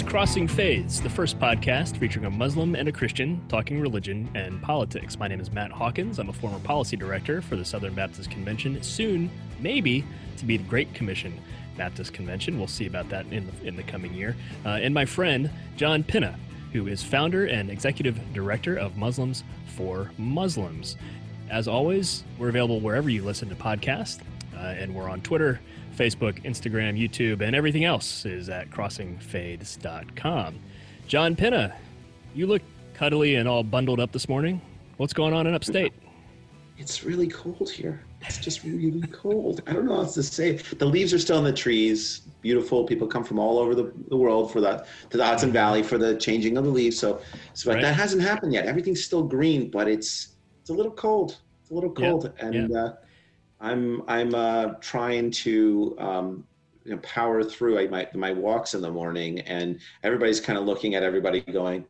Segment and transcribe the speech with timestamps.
[0.00, 4.62] is Crossing Faiths, the first podcast featuring a Muslim and a Christian talking religion and
[4.62, 5.18] politics.
[5.18, 6.18] My name is Matt Hawkins.
[6.18, 10.04] I'm a former policy director for the Southern Baptist Convention, soon, maybe,
[10.38, 11.38] to be the Great Commission
[11.76, 12.56] Baptist Convention.
[12.56, 14.36] We'll see about that in the, in the coming year.
[14.64, 16.38] Uh, and my friend, John Pinna,
[16.72, 19.44] who is founder and executive director of Muslims
[19.76, 20.96] for Muslims.
[21.50, 24.20] As always, we're available wherever you listen to podcasts,
[24.54, 25.60] uh, and we're on Twitter,
[25.96, 30.58] Facebook, Instagram, YouTube, and everything else is at crossingfaiths.com.
[31.06, 31.74] John Pinna,
[32.34, 32.62] you look
[32.94, 34.60] cuddly and all bundled up this morning.
[34.96, 35.92] What's going on in upstate?
[36.78, 38.04] It's really cold here.
[38.22, 39.62] It's just really cold.
[39.66, 40.52] I don't know what else to say.
[40.52, 42.22] The leaves are still in the trees.
[42.42, 42.84] Beautiful.
[42.84, 45.98] People come from all over the, the world for that to the Hudson Valley for
[45.98, 46.98] the changing of the leaves.
[46.98, 47.20] So,
[47.54, 47.82] so but right.
[47.82, 48.66] that hasn't happened yet.
[48.66, 51.38] Everything's still green, but it's it's a little cold.
[51.62, 52.46] It's a little cold, yeah.
[52.46, 52.78] and yeah.
[52.78, 52.94] Uh,
[53.60, 56.44] I'm I'm uh, trying to um,
[56.84, 60.94] you know, power through my my walks in the morning, and everybody's kind of looking
[60.94, 61.84] at everybody going,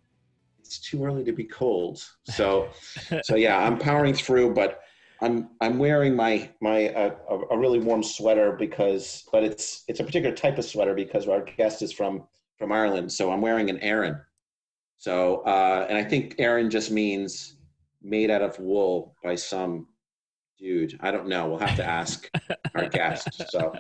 [0.58, 2.68] "It's too early to be cold." So,
[3.22, 4.80] so yeah, I'm powering through, but
[5.22, 10.00] I'm I'm wearing my my uh, a, a really warm sweater because, but it's it's
[10.00, 12.24] a particular type of sweater because our guest is from
[12.58, 14.20] from Ireland, so I'm wearing an Aran.
[14.98, 17.56] So, uh, and I think Aran just means
[18.02, 19.86] made out of wool by some
[20.61, 20.98] dude.
[21.00, 21.48] I don't know.
[21.48, 22.30] We'll have to ask
[22.75, 23.42] our guest.
[23.48, 23.72] So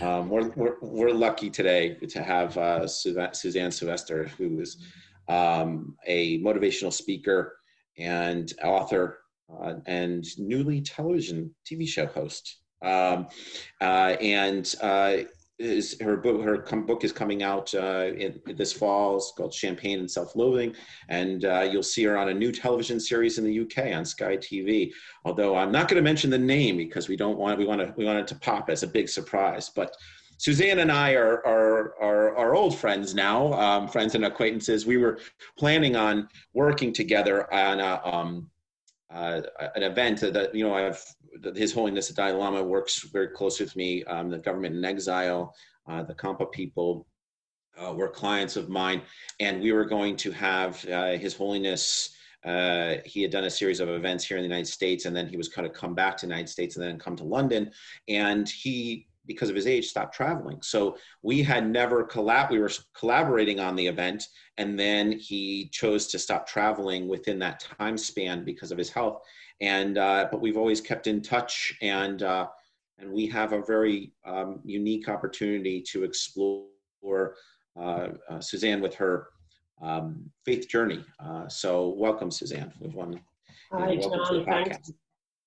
[0.00, 4.78] um, we're, we're, we're lucky today to have uh, Suzanne Sylvester, who is
[5.28, 7.56] um, a motivational speaker
[7.98, 9.18] and author
[9.52, 12.60] uh, and newly television TV show host.
[12.82, 13.28] Um,
[13.80, 15.18] uh, and uh,
[15.58, 19.16] is her book her book is coming out uh, in, this fall.
[19.16, 20.74] It's called champagne and self-loathing.
[21.08, 24.36] And uh, you'll see her on a new television series in the uk on sky
[24.36, 24.92] tv
[25.24, 27.92] although i'm not going to mention the name because we don't want we want to
[27.96, 29.70] we want it to pop as a big surprise.
[29.74, 29.96] But
[30.38, 34.86] Suzanne and I are are are, are old friends now, um, friends and acquaintances.
[34.86, 35.18] We were
[35.58, 38.50] planning on working together on a, um,
[39.10, 39.42] uh,
[39.74, 41.02] an event that you know I've
[41.54, 44.04] His Holiness the Dalai Lama works very close with me.
[44.04, 45.54] Um, the government in exile,
[45.88, 47.06] uh, the Khampa people
[47.78, 49.02] uh, were clients of mine,
[49.40, 52.14] and we were going to have uh, His Holiness.
[52.44, 55.28] Uh, he had done a series of events here in the United States, and then
[55.28, 57.70] he was kind of come back to the United States and then come to London.
[58.08, 62.70] And he because of his age stopped traveling so we had never collab we were
[62.94, 64.24] collaborating on the event
[64.56, 69.20] and then he chose to stop traveling within that time span because of his health
[69.60, 72.46] and uh, but we've always kept in touch and uh,
[72.98, 76.66] and we have a very um, unique opportunity to explore
[77.78, 79.28] uh, uh suzanne with her
[79.82, 81.04] um, faith journey.
[81.20, 82.72] Uh, so welcome suzanne.
[82.80, 83.20] With one
[83.72, 84.44] hi john.
[84.44, 84.92] Thanks.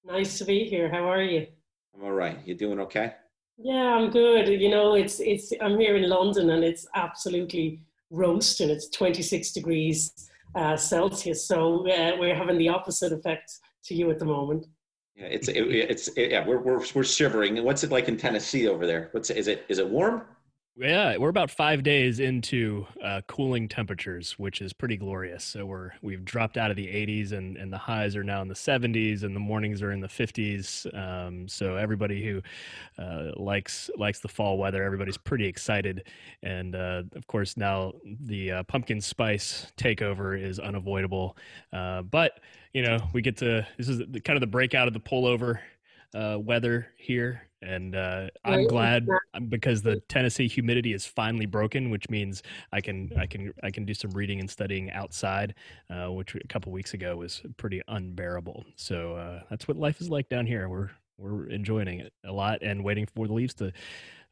[0.06, 0.90] nice to be here.
[0.90, 1.48] How are you?
[1.96, 2.38] I'm all right.
[2.46, 3.14] You doing okay?
[3.58, 4.48] Yeah, I'm good.
[4.48, 8.70] You know, it's it's I'm here in London and it's absolutely roasting.
[8.70, 14.20] It's 26 degrees uh, Celsius, so uh, we're having the opposite effect to you at
[14.20, 14.68] the moment.
[15.16, 17.64] Yeah, it's it, it's it, yeah, we're we're we're shivering.
[17.64, 19.10] What's it like in Tennessee over there?
[19.12, 20.24] What's is it is it warm?
[20.82, 25.44] Yeah, we're about five days into uh, cooling temperatures, which is pretty glorious.
[25.44, 28.48] So we're we've dropped out of the 80s, and, and the highs are now in
[28.48, 30.88] the 70s, and the mornings are in the 50s.
[30.98, 32.42] Um, so everybody who
[32.98, 36.08] uh, likes likes the fall weather, everybody's pretty excited.
[36.44, 41.36] And uh, of course, now the uh, pumpkin spice takeover is unavoidable.
[41.74, 42.40] Uh, but
[42.74, 45.60] you know, we get to this is the, kind of the breakout of the pullover
[46.14, 49.08] uh, weather here and uh, I'm glad
[49.50, 52.42] because the Tennessee humidity is finally broken, which means
[52.72, 55.56] I can I can I can do some reading and studying outside,
[55.90, 58.66] uh, which a couple weeks ago was pretty unbearable.
[58.76, 60.70] So uh, that's what life is like down here.
[60.70, 63.74] We're we're enjoying it a lot and waiting for the leaves to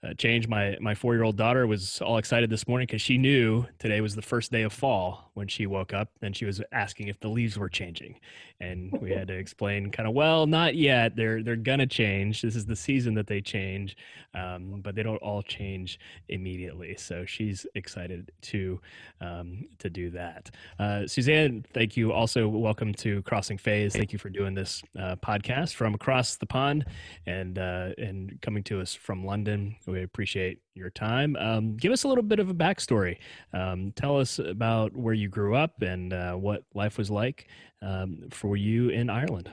[0.03, 0.47] uh, change.
[0.47, 3.99] My my four year old daughter was all excited this morning because she knew today
[4.01, 7.19] was the first day of fall when she woke up, and she was asking if
[7.19, 8.19] the leaves were changing,
[8.59, 11.15] and we had to explain kind of well, not yet.
[11.15, 12.41] They're they're gonna change.
[12.41, 13.97] This is the season that they change,
[14.35, 15.99] um, but they don't all change
[16.29, 16.95] immediately.
[16.97, 18.79] So she's excited to
[19.19, 20.51] um, to do that.
[20.77, 22.13] Uh, Suzanne, thank you.
[22.13, 23.95] Also, welcome to Crossing Faiths.
[23.95, 26.85] Thank you for doing this uh, podcast from across the pond
[27.25, 29.75] and uh, and coming to us from London.
[29.87, 31.35] We appreciate your time.
[31.37, 33.17] Um, give us a little bit of a backstory.
[33.53, 37.47] Um, tell us about where you grew up and uh, what life was like
[37.81, 39.49] um, for you in Ireland.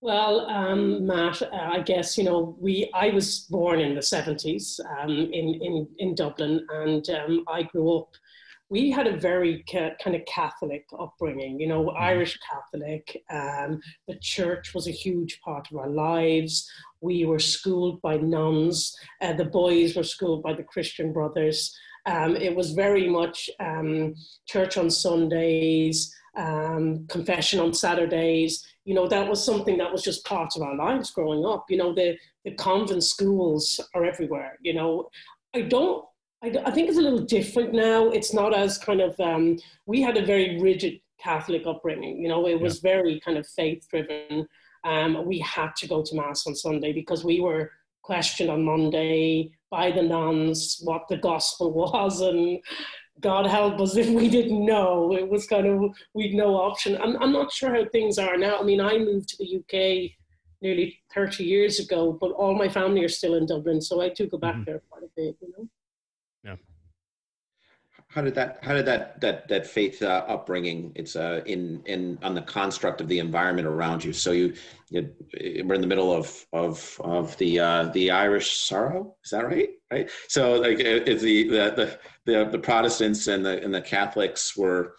[0.00, 2.90] Well, um, Matt, uh, I guess you know we.
[2.94, 7.98] I was born in the seventies um, in in in Dublin, and um, I grew
[7.98, 8.14] up
[8.70, 12.02] we had a very ca- kind of Catholic upbringing, you know, mm-hmm.
[12.02, 13.22] Irish Catholic.
[13.28, 16.70] Um, the church was a huge part of our lives.
[17.00, 18.96] We were schooled by nuns.
[19.20, 21.76] Uh, the boys were schooled by the Christian Brothers.
[22.06, 24.14] Um, it was very much um,
[24.46, 28.64] church on Sundays, um, confession on Saturdays.
[28.84, 31.64] You know, that was something that was just part of our lives growing up.
[31.68, 34.58] You know, the, the convent schools are everywhere.
[34.62, 35.10] You know,
[35.54, 36.04] I don't
[36.42, 38.08] I, I, think it's a little different now.
[38.10, 42.20] It's not as kind of, um, we had a very rigid Catholic upbringing.
[42.20, 42.90] You know, it was yeah.
[42.92, 44.46] very kind of faith driven.
[44.84, 47.70] Um, we had to go to Mass on Sunday because we were
[48.02, 52.20] questioned on Monday by the nuns what the gospel was.
[52.22, 52.58] And
[53.20, 55.14] God help us if we didn't know.
[55.14, 57.00] It was kind of, we'd no option.
[57.02, 58.58] I'm, I'm not sure how things are now.
[58.58, 60.12] I mean, I moved to the UK
[60.62, 63.80] nearly 30 years ago, but all my family are still in Dublin.
[63.80, 64.64] So I do go back mm-hmm.
[64.64, 65.68] there quite a bit, you know.
[68.10, 68.58] How did that?
[68.62, 70.90] How did that that that faith uh, upbringing?
[70.96, 74.12] It's uh, in in on the construct of the environment around you.
[74.12, 74.54] So you,
[74.90, 75.14] you
[75.64, 79.14] we're in the middle of of of the uh, the Irish sorrow.
[79.24, 79.68] Is that right?
[79.92, 80.10] Right.
[80.26, 84.96] So like is the the the the Protestants and the and the Catholics were.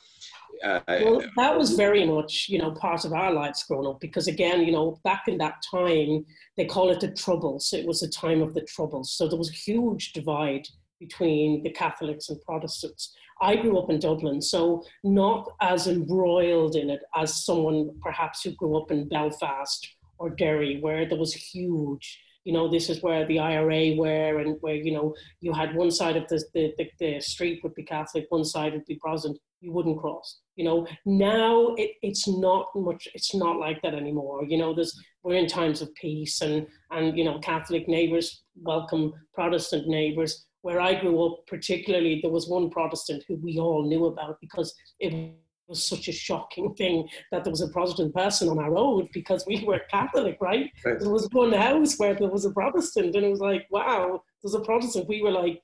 [0.63, 4.27] Uh, well, that was very much, you know, part of our lives growing up because,
[4.27, 6.23] again, you know, back in that time,
[6.55, 7.73] they call it the Troubles.
[7.73, 9.11] It was a time of the Troubles.
[9.11, 10.67] So there was a huge divide
[11.01, 13.13] between the Catholics and Protestants.
[13.41, 18.51] I grew up in Dublin, so not as embroiled in it as someone perhaps who
[18.51, 22.19] grew up in Belfast or Derry, where there was huge.
[22.45, 25.91] You know, this is where the IRA were, and where you know you had one
[25.91, 29.39] side of the the, the, the street would be Catholic, one side would be Protestant.
[29.59, 30.39] You wouldn't cross.
[30.55, 33.07] You know, now it, it's not much.
[33.13, 34.43] It's not like that anymore.
[34.45, 39.13] You know, there's we're in times of peace, and and you know, Catholic neighbours welcome
[39.33, 44.05] Protestant neighbours where I grew up, particularly, there was one Protestant who we all knew
[44.05, 45.33] about because it
[45.67, 49.43] was such a shocking thing that there was a Protestant person on our road because
[49.47, 50.69] we were Catholic, right?
[50.85, 50.99] right?
[50.99, 54.53] There was one house where there was a Protestant, and it was like, wow, there's
[54.53, 55.07] a Protestant.
[55.07, 55.61] We were like,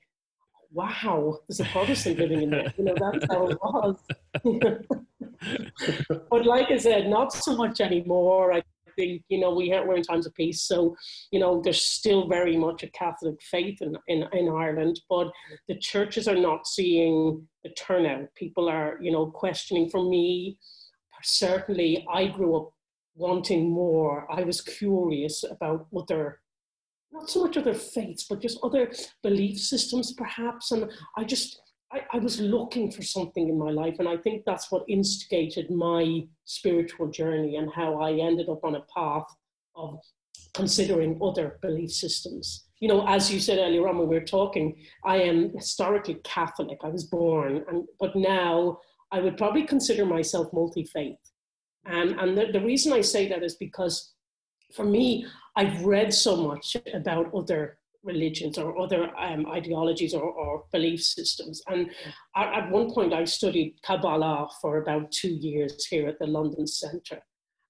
[0.72, 2.72] wow, there's a Protestant living in there.
[2.76, 3.96] You know, that's how it was.
[6.30, 8.52] but like I said, not so much anymore.
[8.52, 8.62] I
[8.98, 10.96] think you know we we're in times of peace, so
[11.30, 15.28] you know there's still very much a Catholic faith in, in in Ireland, but
[15.68, 18.28] the churches are not seeing the turnout.
[18.34, 19.88] People are you know questioning.
[19.88, 20.58] For me,
[21.22, 22.70] certainly, I grew up
[23.14, 24.26] wanting more.
[24.30, 26.40] I was curious about other
[27.10, 28.92] not so much other faiths, but just other
[29.22, 30.72] belief systems, perhaps.
[30.72, 31.60] And I just
[31.92, 35.70] I, I, was looking for something in my life, and I think that's what instigated
[35.70, 39.26] my spiritual journey and how I ended up on a path
[39.74, 40.00] of
[40.54, 42.66] considering other belief systems.
[42.80, 46.78] You know, as you said earlier on when we were talking, I am historically Catholic.
[46.82, 48.80] I was born, and but now
[49.10, 51.16] I would probably consider myself multi-faith.
[51.86, 54.12] And, and the, the reason I say that is because
[54.74, 55.26] for me,
[55.56, 61.62] I've read so much about other religions or other um, ideologies or, or, belief systems.
[61.66, 61.90] And
[62.36, 66.66] at, at, one point, I studied Kabbalah for about two years here at the London
[66.66, 67.20] Centre.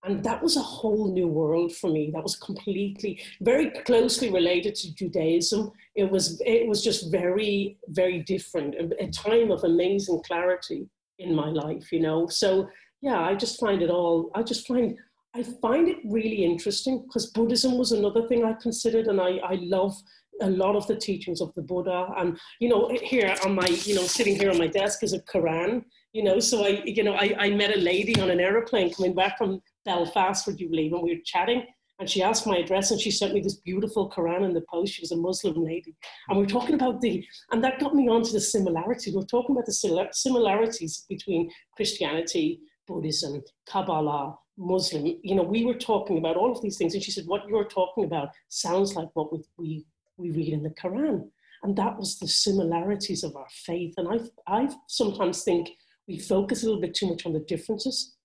[0.04, 2.10] And that was a whole new world for me.
[2.14, 5.72] That was completely, very closely related to Judaism.
[5.96, 8.74] It was, it was just very, very different.
[8.76, 10.88] A, a time of amazing clarity
[11.18, 12.28] in my life, you know.
[12.28, 12.68] So
[13.00, 14.30] yeah, I just find it all.
[14.34, 14.96] I just find
[15.34, 19.58] I find it really interesting because Buddhism was another thing I considered, and I, I
[19.60, 19.94] love
[20.40, 22.08] a lot of the teachings of the Buddha.
[22.16, 25.20] And, you know, here on my, you know, sitting here on my desk is a
[25.20, 28.92] Quran, you know, so I, you know, I, I met a lady on an aeroplane
[28.92, 31.64] coming back from Belfast, would you believe, and we were chatting.
[32.00, 34.94] And she asked my address and she sent me this beautiful Quran in the post.
[34.94, 35.96] She was a Muslim lady.
[36.28, 39.14] And we are talking about the, and that got me onto the similarities.
[39.14, 45.06] We are talking about the similarities between Christianity, Buddhism, Kabbalah, Muslim.
[45.22, 46.94] You know, we were talking about all of these things.
[46.94, 49.84] And she said, What you're talking about sounds like what we,
[50.18, 51.28] we read in the Quran.
[51.62, 53.94] And that was the similarities of our faith.
[53.96, 55.70] And I, I sometimes think
[56.06, 58.16] we focus a little bit too much on the differences.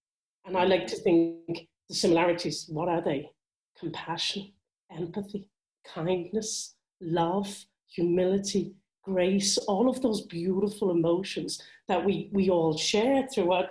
[0.45, 3.29] And I like to think the similarities, what are they?
[3.79, 4.51] Compassion,
[4.91, 5.49] empathy,
[5.93, 13.67] kindness, love, humility, grace, all of those beautiful emotions that we, we all share throughout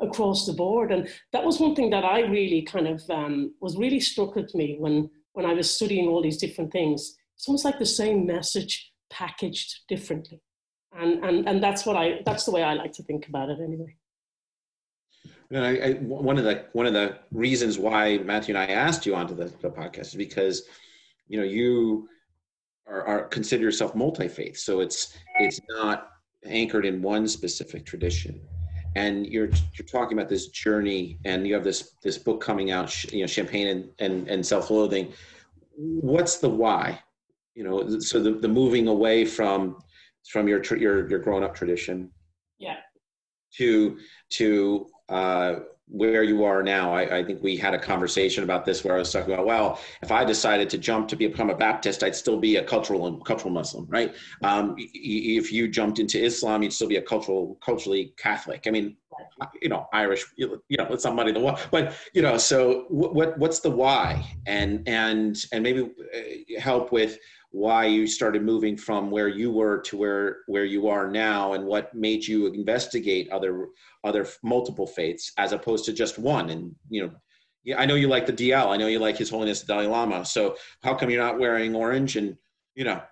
[0.00, 0.92] across the board.
[0.92, 4.54] And that was one thing that I really kind of um, was really struck with
[4.54, 8.26] me when, when I was studying all these different things it's almost like the same
[8.26, 10.42] message packaged differently.
[10.98, 13.58] And, and, and that's what I, that's the way I like to think about it
[13.62, 13.94] anyway.
[15.50, 19.06] And I, I, one of the one of the reasons why Matthew and I asked
[19.06, 20.62] you onto the, the podcast is because,
[21.28, 22.08] you know, you
[22.88, 24.56] are, are consider yourself multi faith.
[24.56, 26.08] So it's it's not
[26.44, 28.40] anchored in one specific tradition
[28.96, 33.04] and you're you're talking about this journey and you have this this book coming out
[33.12, 35.12] you know champagne and and, and self-loathing
[35.76, 36.98] what's the why
[37.56, 39.76] you know so the, the moving away from
[40.30, 42.10] from your your your grown up tradition
[42.58, 42.76] yeah
[43.56, 43.98] to
[44.30, 45.56] to uh
[45.88, 46.92] where you are now.
[46.92, 49.80] I, I, think we had a conversation about this where I was talking about, well,
[50.02, 53.52] if I decided to jump to become a Baptist, I'd still be a cultural cultural
[53.52, 54.14] Muslim, right?
[54.42, 58.64] Um, if you jumped into Islam, you'd still be a cultural culturally Catholic.
[58.66, 58.96] I mean,
[59.62, 63.38] you know, Irish, you know, it's somebody the why, but you know, so what what
[63.38, 67.18] what's the why, and and and maybe uh, help with
[67.56, 71.64] why you started moving from where you were to where where you are now and
[71.64, 73.68] what made you investigate other
[74.04, 77.10] other multiple faiths as opposed to just one and you know
[77.76, 78.68] I know you like the DL.
[78.68, 80.24] I know you like His Holiness the Dalai Lama.
[80.24, 82.14] So how come you're not wearing orange?
[82.14, 82.36] And
[82.76, 83.02] you know,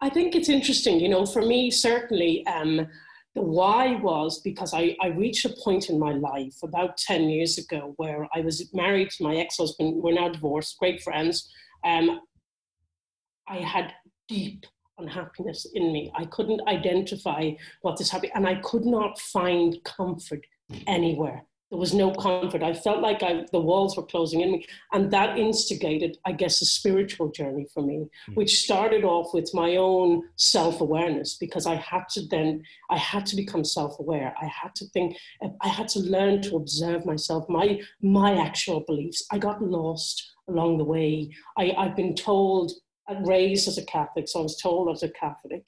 [0.00, 0.98] I think it's interesting.
[1.00, 2.86] You know, for me, certainly, um,
[3.34, 7.58] the why was because I, I reached a point in my life about ten years
[7.58, 10.02] ago where I was married to my ex-husband.
[10.02, 11.52] We're now divorced, great friends.
[11.84, 12.20] Um,
[13.48, 13.92] I had
[14.28, 14.66] deep
[14.98, 16.12] unhappiness in me.
[16.16, 17.52] I couldn't identify
[17.82, 20.44] what this happened, and I could not find comfort
[20.86, 21.44] anywhere.
[21.70, 22.62] There was no comfort.
[22.62, 24.66] I felt like I, the walls were closing in me.
[24.92, 28.36] And that instigated, I guess, a spiritual journey for me, mm.
[28.36, 33.26] which started off with my own self awareness because I had to then, I had
[33.26, 34.34] to become self aware.
[34.40, 35.16] I had to think,
[35.60, 39.26] I had to learn to observe myself, my, my actual beliefs.
[39.30, 41.30] I got lost along the way.
[41.58, 42.72] I, I've been told
[43.24, 45.66] raised as a Catholic, so I was told I was a Catholic.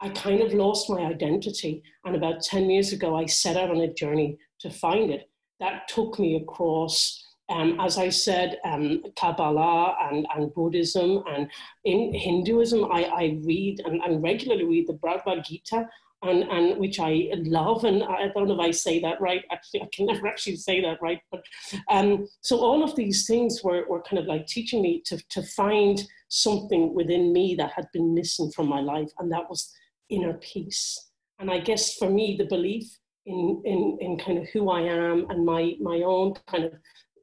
[0.00, 1.82] I kind of lost my identity.
[2.04, 5.30] And about 10 years ago, I set out on a journey to find it.
[5.60, 11.22] That took me across, um, as I said, um, Kabbalah and, and Buddhism.
[11.28, 11.50] And
[11.84, 15.88] in Hinduism, I, I read and, and regularly read the Bhagavad Gita
[16.24, 17.84] and, and which I love.
[17.84, 19.44] And I don't know if I say that right.
[19.52, 21.20] Actually, I can never actually say that right.
[21.30, 21.44] But
[21.90, 25.42] um, so all of these things were, were kind of like teaching me to, to
[25.42, 29.72] find something within me that had been missing from my life, and that was
[30.10, 31.10] inner peace.
[31.38, 32.86] And I guess for me, the belief
[33.26, 36.72] in, in, in kind of who I am and my, my own kind of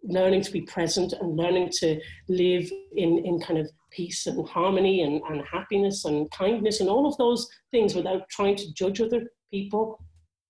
[0.03, 5.01] learning to be present and learning to live in, in kind of peace and harmony
[5.01, 9.31] and, and happiness and kindness and all of those things without trying to judge other
[9.51, 10.03] people.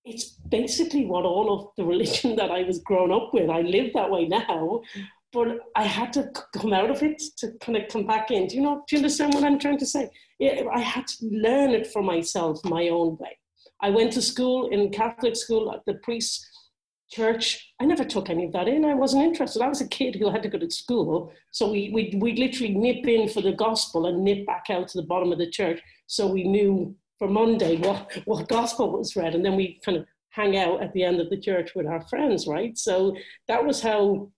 [0.05, 3.50] It's basically what all of the religion that I was grown up with.
[3.50, 4.81] I live that way now,
[5.33, 8.48] but I had to come out of it to kind of come back in.
[8.48, 8.83] Do you know?
[8.88, 10.10] Do you understand what I'm trying to say?
[10.39, 13.38] Yeah, I had to learn it for myself, my own way.
[13.81, 15.74] I went to school in Catholic school.
[15.74, 16.45] At the priests
[17.12, 17.74] church.
[17.80, 18.86] I never took any of that in.
[18.86, 19.62] I wasn't interested.
[19.62, 21.34] I was a kid who had to go to school.
[21.51, 24.98] So we, we, we literally nip in for the gospel and nip back out to
[24.98, 25.82] the bottom of the church.
[26.08, 29.36] So we knew for Monday what, what gospel was read.
[29.36, 32.01] And then we kind of hang out at the end of the church with our
[32.08, 32.77] friends, right?
[32.77, 33.15] So
[33.48, 34.32] that was how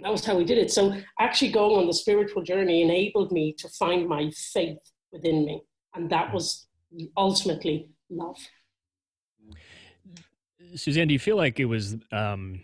[0.00, 0.70] that was how we did it.
[0.70, 4.78] So actually going on the spiritual journey enabled me to find my faith
[5.10, 5.62] within me.
[5.94, 6.68] And that was
[7.16, 8.36] ultimately love.
[10.74, 12.60] Suzanne, do you feel like it was um,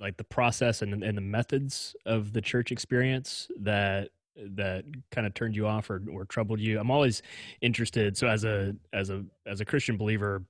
[0.00, 5.32] like the process and, and the methods of the church experience that that kind of
[5.32, 6.78] turned you off or, or troubled you?
[6.78, 7.22] I'm always
[7.60, 8.16] interested.
[8.16, 10.42] So as a as a as a Christian believer,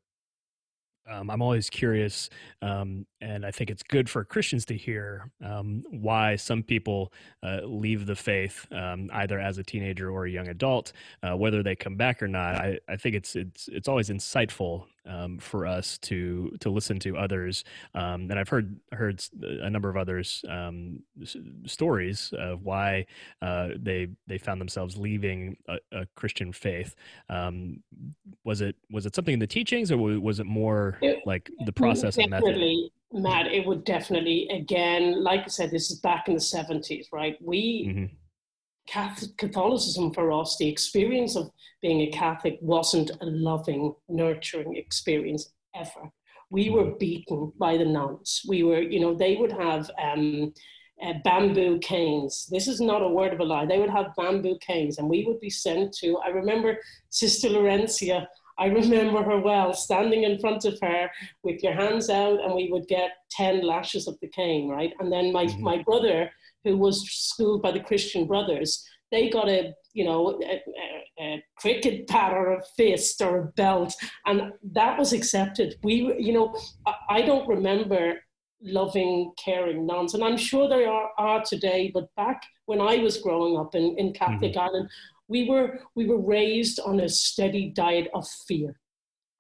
[1.09, 2.29] um, I'm always curious,
[2.63, 7.13] um, and I think it's good for Christians to hear um, why some people
[7.45, 11.63] uh, leave the faith um, either as a teenager or a young adult, uh, whether
[11.63, 12.57] they come back or not.
[12.57, 17.17] I, I think it's it's it's always insightful um, for us to to listen to
[17.17, 17.65] others.
[17.95, 21.37] Um, and I've heard heard a number of others um, s-
[21.67, 23.07] stories of why
[23.43, 26.95] uh, they they found themselves leaving a, a Christian faith.
[27.29, 27.83] Um,
[28.45, 31.73] was it was it something in the teachings, or was it more it, like the
[31.73, 32.59] process and method?
[33.13, 37.37] Matt, it would definitely again, like I said, this is back in the seventies, right?
[37.41, 37.87] We.
[37.89, 38.15] Mm-hmm
[38.87, 41.51] Catholicism for us, the experience of
[41.83, 46.11] being a Catholic wasn't a loving, nurturing experience ever.
[46.51, 46.99] We were mm.
[46.99, 48.43] beaten by the nuns.
[48.49, 50.53] We were, you know, they would have um,
[51.03, 52.47] uh, bamboo canes.
[52.51, 53.67] This is not a word of a lie.
[53.67, 56.19] They would have bamboo canes, and we would be sent to.
[56.19, 56.79] I remember
[57.11, 58.27] Sister Laurentia.
[58.59, 61.11] I remember her well, standing in front of her
[61.43, 64.93] with your hands out, and we would get 10 lashes of the cane, right?
[64.99, 65.63] And then my, mm-hmm.
[65.63, 66.31] my brother
[66.67, 71.45] who was schooled by the Christian Brothers, they got a you know a, a, a,
[71.57, 73.95] cricket bat or a fist or a belt,
[74.27, 75.77] and that was accepted.
[75.85, 78.15] We you know I, I don't remember
[78.61, 81.93] loving, caring nuns, and I'm sure there are, are today.
[81.95, 84.61] But back when I was growing up in, in Catholic mm-hmm.
[84.61, 84.91] Ireland,
[85.29, 88.81] we were we were raised on a steady diet of fear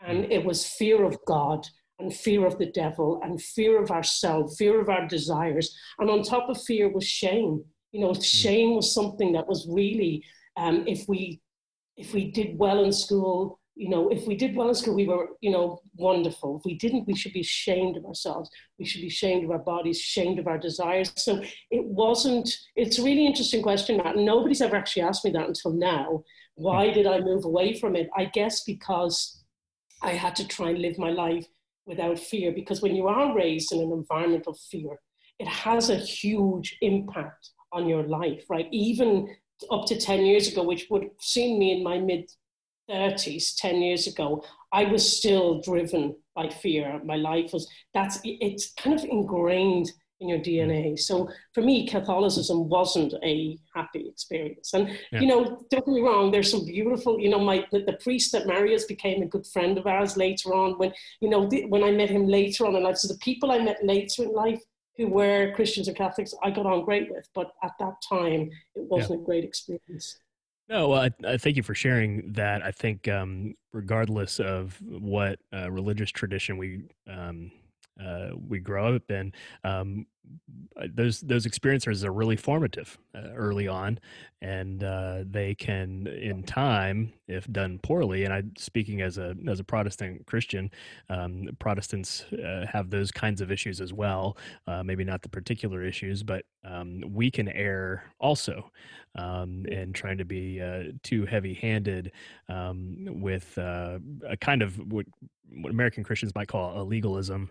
[0.00, 1.66] And it was fear of God
[1.98, 5.74] and fear of the devil and fear of ourselves, fear of our desires.
[5.98, 7.64] And on top of fear was shame.
[7.92, 10.22] You know, shame was something that was really,
[10.56, 11.40] um, if we
[11.96, 15.06] if we did well in school, you know, if we did well in school, we
[15.06, 16.58] were, you know, wonderful.
[16.58, 18.50] If we didn't, we should be ashamed of ourselves.
[18.78, 21.12] We should be ashamed of our bodies, ashamed of our desires.
[21.16, 24.16] So it wasn't, it's a really interesting question, Matt.
[24.16, 26.24] Nobody's ever actually asked me that until now.
[26.54, 28.08] Why did I move away from it?
[28.16, 29.42] I guess because
[30.02, 31.46] I had to try and live my life
[31.86, 32.52] without fear.
[32.52, 34.98] Because when you are raised in an environment of fear,
[35.38, 38.68] it has a huge impact on your life, right?
[38.72, 39.28] Even
[39.70, 42.30] up to 10 years ago, which would have seen me in my mid
[42.88, 48.72] 30s 10 years ago i was still driven by fear my life was that's it's
[48.74, 49.90] kind of ingrained
[50.20, 55.20] in your dna so for me catholicism wasn't a happy experience and yeah.
[55.20, 58.32] you know don't get me wrong there's some beautiful you know my the, the, priest
[58.32, 61.84] that marius became a good friend of ours later on when you know the, when
[61.84, 64.60] i met him later on in life so the people i met later in life
[64.96, 68.84] who were christians or catholics i got on great with but at that time it
[68.84, 69.22] wasn't yeah.
[69.22, 70.18] a great experience
[70.68, 72.60] no, well, I, I, thank you for sharing that.
[72.60, 77.52] I think, um, regardless of what uh, religious tradition we um,
[78.02, 79.32] uh, we grow up in,
[79.64, 80.06] um,
[80.76, 83.98] uh, those those experiences are really formative uh, early on,
[84.42, 88.24] and uh, they can, in time, if done poorly.
[88.24, 90.70] And I, speaking as a as a Protestant Christian,
[91.08, 94.36] um, Protestants uh, have those kinds of issues as well.
[94.66, 98.70] Uh, maybe not the particular issues, but um, we can err also
[99.14, 100.60] um, in trying to be
[101.02, 102.12] too heavy-handed
[102.50, 104.00] um, with a
[104.40, 105.06] kind of what,
[105.50, 107.48] what American Christians might call a legalism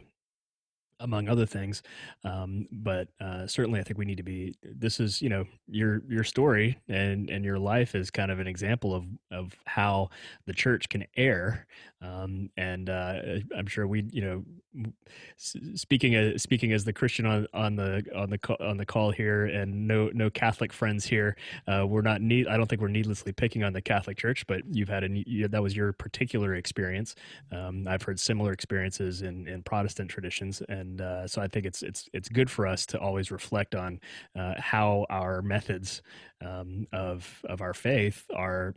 [1.00, 1.84] among other things.
[2.24, 4.56] Um, but uh, certainly, I think we need to be.
[4.64, 8.48] This is, you know, your your story and and your life is kind of an
[8.48, 10.10] example of of how
[10.46, 11.68] the church can err.
[12.06, 13.20] Um, and uh,
[13.58, 14.44] I'm sure we, you know,
[15.76, 19.46] speaking as speaking as the Christian on on the on the on the call here,
[19.46, 21.36] and no no Catholic friends here.
[21.68, 22.48] Uh, we're not need.
[22.48, 25.48] I don't think we're needlessly picking on the Catholic Church, but you've had a you,
[25.48, 27.16] that was your particular experience.
[27.52, 31.66] Um, I've heard similar experiences in in Protestant traditions and and uh, so I think
[31.66, 34.00] it's it's it's good for us to always reflect on
[34.38, 36.02] uh, how our methods
[36.46, 38.76] um, of of our faith are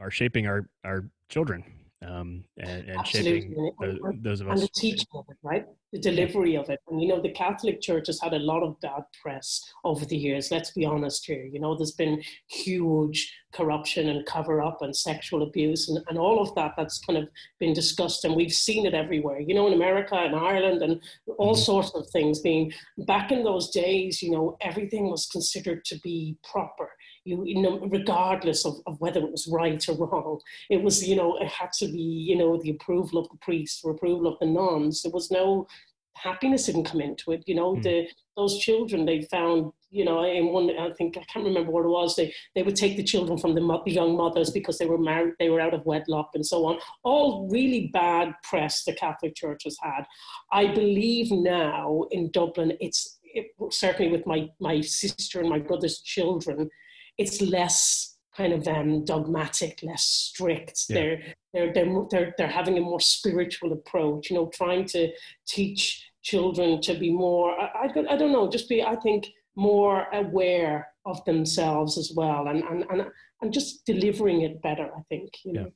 [0.00, 1.64] are shaping our our children
[2.06, 4.60] um, and, and shaping those, those of us.
[4.60, 5.66] And the teaching of it, right?
[5.92, 6.80] The delivery of it.
[6.88, 10.16] And, you know, the Catholic Church has had a lot of bad press over the
[10.16, 10.50] years.
[10.50, 11.44] Let's be honest here.
[11.44, 16.40] You know, there's been huge corruption and cover up and sexual abuse and, and all
[16.40, 18.24] of that that's kind of been discussed.
[18.24, 21.00] And we've seen it everywhere, you know, in America and Ireland and
[21.38, 21.62] all mm-hmm.
[21.62, 26.36] sorts of things being back in those days, you know, everything was considered to be
[26.48, 26.90] proper
[27.28, 30.40] you, you know, regardless of, of whether it was right or wrong.
[30.70, 33.80] It was, you know, it had to be, you know, the approval of the priest
[33.84, 35.02] or approval of the nuns.
[35.02, 35.66] There was no
[36.14, 37.44] happiness didn't come into it.
[37.46, 37.82] You know, mm.
[37.82, 41.84] the those children they found, you know, in one I think I can't remember what
[41.84, 42.16] it was.
[42.16, 45.34] They they would take the children from the, the young mothers because they were married,
[45.38, 46.78] they were out of wedlock, and so on.
[47.04, 50.04] All really bad press the Catholic Church has had.
[50.50, 56.00] I believe now in Dublin, it's it, certainly with my my sister and my brother's
[56.00, 56.70] children
[57.18, 60.84] it's less kind of um, dogmatic, less strict.
[60.88, 60.94] Yeah.
[60.94, 65.10] They're, they're, they're, they're, they're having a more spiritual approach, you know, trying to
[65.46, 69.26] teach children to be more, I, I, I don't know, just be, I think,
[69.56, 73.06] more aware of themselves as well and, and, and,
[73.42, 75.72] and just delivering it better, I think, you know.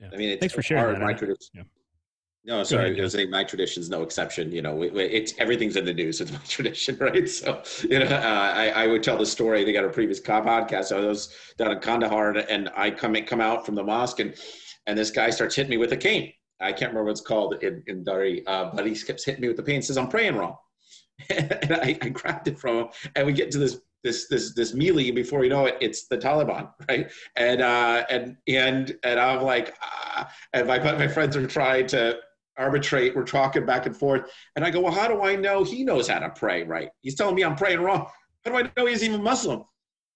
[0.00, 0.08] Yeah.
[0.12, 1.04] I mean, it's Thanks for sharing that.
[1.04, 1.50] My tradition.
[1.54, 1.62] Yeah.
[2.44, 2.98] No, sorry.
[2.98, 4.50] I was saying my tradition's no exception.
[4.50, 6.22] You know, it's everything's in the news.
[6.22, 7.28] It's my tradition, right?
[7.28, 9.62] So, you know, uh, I, I would tell the story.
[9.62, 10.86] They got a previous podcast.
[10.86, 14.34] So I was down in Kandahar, and I come come out from the mosque, and
[14.86, 16.32] and this guy starts hitting me with a cane.
[16.60, 19.48] I can't remember what it's called in, in Dari, uh, but he keeps hitting me
[19.48, 19.82] with the cane.
[19.82, 20.56] Says I'm praying wrong,
[21.30, 24.72] and I, I grabbed it from him, and we get to this this this this
[24.72, 29.20] melee and before you know it it's the taliban right and uh and and and
[29.20, 30.26] i'm like ah.
[30.54, 32.18] and my my friends are trying to
[32.58, 33.14] arbitrate.
[33.16, 34.30] We're talking back and forth.
[34.56, 36.90] And I go, well, how do I know he knows how to pray right?
[37.00, 38.06] He's telling me I'm praying wrong.
[38.44, 39.64] How do I know he's even Muslim?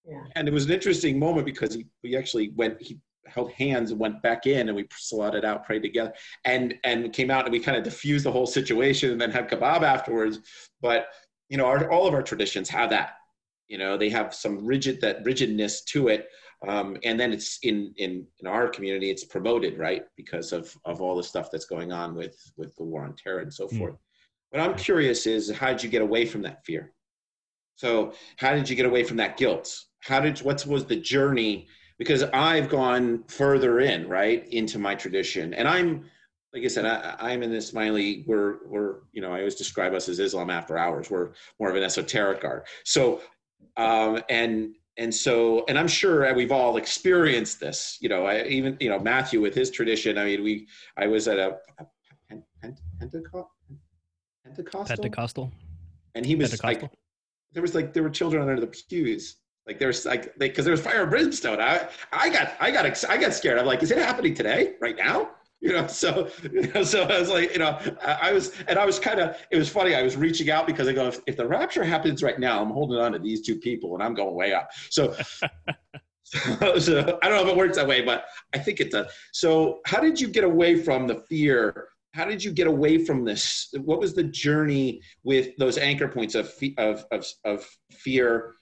[0.07, 0.21] Yeah.
[0.35, 3.99] And it was an interesting moment because he, he actually went, he held hands and
[3.99, 6.13] went back in and we slotted out, prayed together
[6.45, 9.49] and, and came out and we kind of diffused the whole situation and then had
[9.49, 10.39] kebab afterwards.
[10.81, 11.07] But,
[11.49, 13.13] you know, our, all of our traditions have that,
[13.67, 16.27] you know, they have some rigid, that rigidness to it
[16.67, 21.01] um, and then it's in, in in our community it's promoted right because of of
[21.01, 23.77] all the stuff that's going on with with the war on terror and so mm.
[23.77, 23.95] forth
[24.49, 26.93] what i'm curious is how did you get away from that fear
[27.75, 31.67] so how did you get away from that guilt how did what was the journey
[31.97, 36.05] because i've gone further in right into my tradition and i'm
[36.53, 38.23] like I said, I, am in this Smiley.
[38.25, 41.11] We're we're you know I always describe us as Islam after hours.
[41.11, 42.65] We're more of an esoteric art.
[42.85, 43.19] So
[43.75, 47.97] um, and and so and I'm sure we've all experienced this.
[48.01, 50.17] You know, I even you know Matthew with his tradition.
[50.17, 51.85] I mean, we I was at a, a
[52.99, 53.49] Pentecost
[54.43, 55.51] Pentecostal Pentecostal,
[56.15, 56.89] and he was like
[57.53, 60.81] there was like there were children under the pews like there's like because there was
[60.81, 61.59] fire and brimstone.
[61.59, 63.57] I I got I got I got scared.
[63.57, 65.31] I'm like, is it happening today, right now?
[65.65, 68.77] You know, so you know, so I was like, you know, I, I was and
[68.77, 69.35] I was kind of.
[69.49, 69.95] It was funny.
[69.95, 72.69] I was reaching out because I go, if, if, the rapture happens right now, I'm
[72.69, 74.69] holding on to these two people and I'm going way up.
[74.91, 75.15] So.
[76.23, 79.11] so, so I don't know if it works that way, but I think it does.
[79.33, 83.25] So, how did you get away from the fear how did you get away from
[83.25, 88.53] this what was the journey with those anchor points of of of, of fear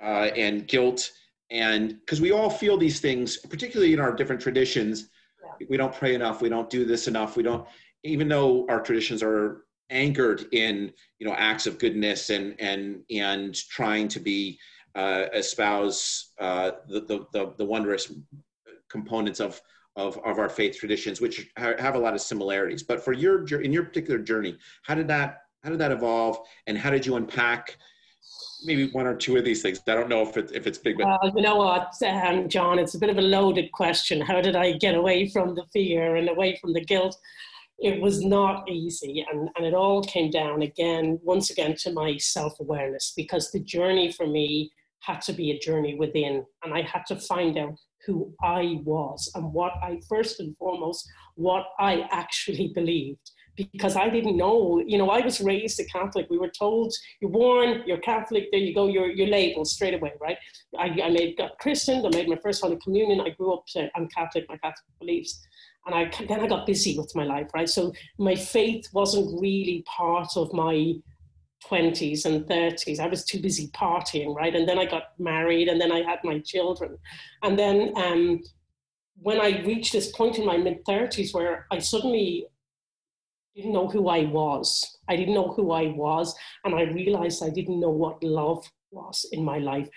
[0.00, 1.10] uh, and guilt
[1.50, 5.08] and because we all feel these things particularly in our different traditions.
[5.68, 6.40] We don't pray enough.
[6.40, 7.36] We don't do this enough.
[7.36, 7.66] We don't
[8.04, 13.54] even though our traditions are anchored in you know acts of goodness and and and
[13.54, 14.58] trying to be
[14.94, 18.12] uh, espouse uh, the, the, the the wondrous
[18.88, 19.60] components of
[19.96, 22.82] of, of our faith traditions which have a lot of similarities.
[22.82, 26.76] But for your in your particular journey how did that how did that evolve and
[26.76, 27.76] how did you unpack
[28.64, 29.80] maybe one or two of these things.
[29.86, 30.98] I don't know if it's if it's big.
[30.98, 34.20] But you know what, um, John, it's a bit of a loaded question.
[34.20, 37.16] How did I get away from the fear and away from the guilt?
[37.78, 42.16] It was not easy, and and it all came down again, once again, to my
[42.16, 46.82] self awareness because the journey for me had to be a journey within, and I
[46.82, 52.06] had to find out who I was and what I first and foremost what I
[52.12, 54.82] actually believed because I didn't know.
[54.84, 56.26] You know, I was raised a Catholic.
[56.30, 58.48] We were told you're born, you're Catholic.
[58.50, 58.86] There you go.
[58.86, 60.38] You're you're labeled straight away, right?
[60.78, 62.06] I, I made got christened.
[62.06, 63.20] I made my first Holy Communion.
[63.20, 63.64] I grew up.
[63.94, 64.46] I'm Catholic.
[64.48, 65.40] My Catholic beliefs.
[65.86, 67.68] And I then I got busy with my life, right?
[67.68, 70.94] So my faith wasn't really part of my
[71.64, 73.00] 20s and 30s.
[73.00, 74.54] I was too busy partying, right?
[74.54, 76.98] And then I got married, and then I had my children,
[77.42, 78.42] and then um,
[79.18, 82.46] when I reached this point in my mid 30s where I suddenly
[83.56, 84.98] didn't know who I was.
[85.08, 89.26] I didn't know who I was, and I realized I didn't know what love was
[89.32, 89.88] in my life.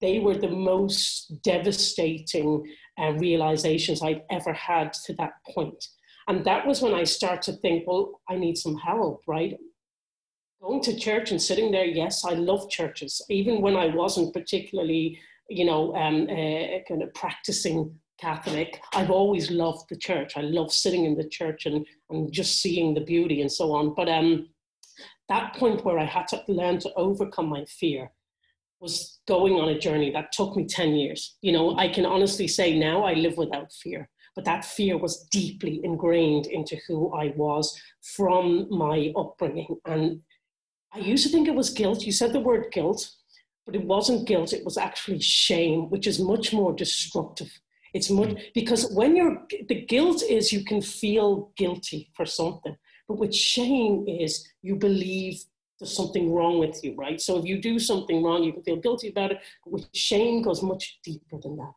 [0.00, 2.64] They were the most devastating
[3.00, 5.84] uh, realizations I'd ever had to that point.
[6.28, 9.56] And that was when I started to think, well, I need some help, right?
[10.62, 15.18] Going to church and sitting there, yes, I love churches, even when I wasn't particularly,
[15.48, 18.80] you know, um, uh, kind of practicing Catholic.
[18.94, 20.36] I've always loved the church.
[20.36, 23.94] I love sitting in the church and, and just seeing the beauty and so on.
[23.94, 24.48] But um,
[25.28, 28.10] that point where I had to learn to overcome my fear
[28.80, 31.36] was going on a journey that took me 10 years.
[31.42, 35.26] You know, I can honestly say now I live without fear, but that fear was
[35.30, 37.80] deeply ingrained into who I was
[38.16, 39.76] from my upbringing.
[39.84, 40.20] And
[40.92, 42.04] I used to think it was guilt.
[42.04, 43.10] You said the word guilt,
[43.66, 47.50] but it wasn't guilt, it was actually shame, which is much more destructive
[47.94, 48.42] it's much mm.
[48.54, 54.06] because when you're the guilt is you can feel guilty for something, but with shame
[54.08, 55.42] is you believe
[55.78, 57.20] there's something wrong with you, right?
[57.20, 59.38] So if you do something wrong, you can feel guilty about it.
[59.64, 61.72] But with shame goes much deeper than that.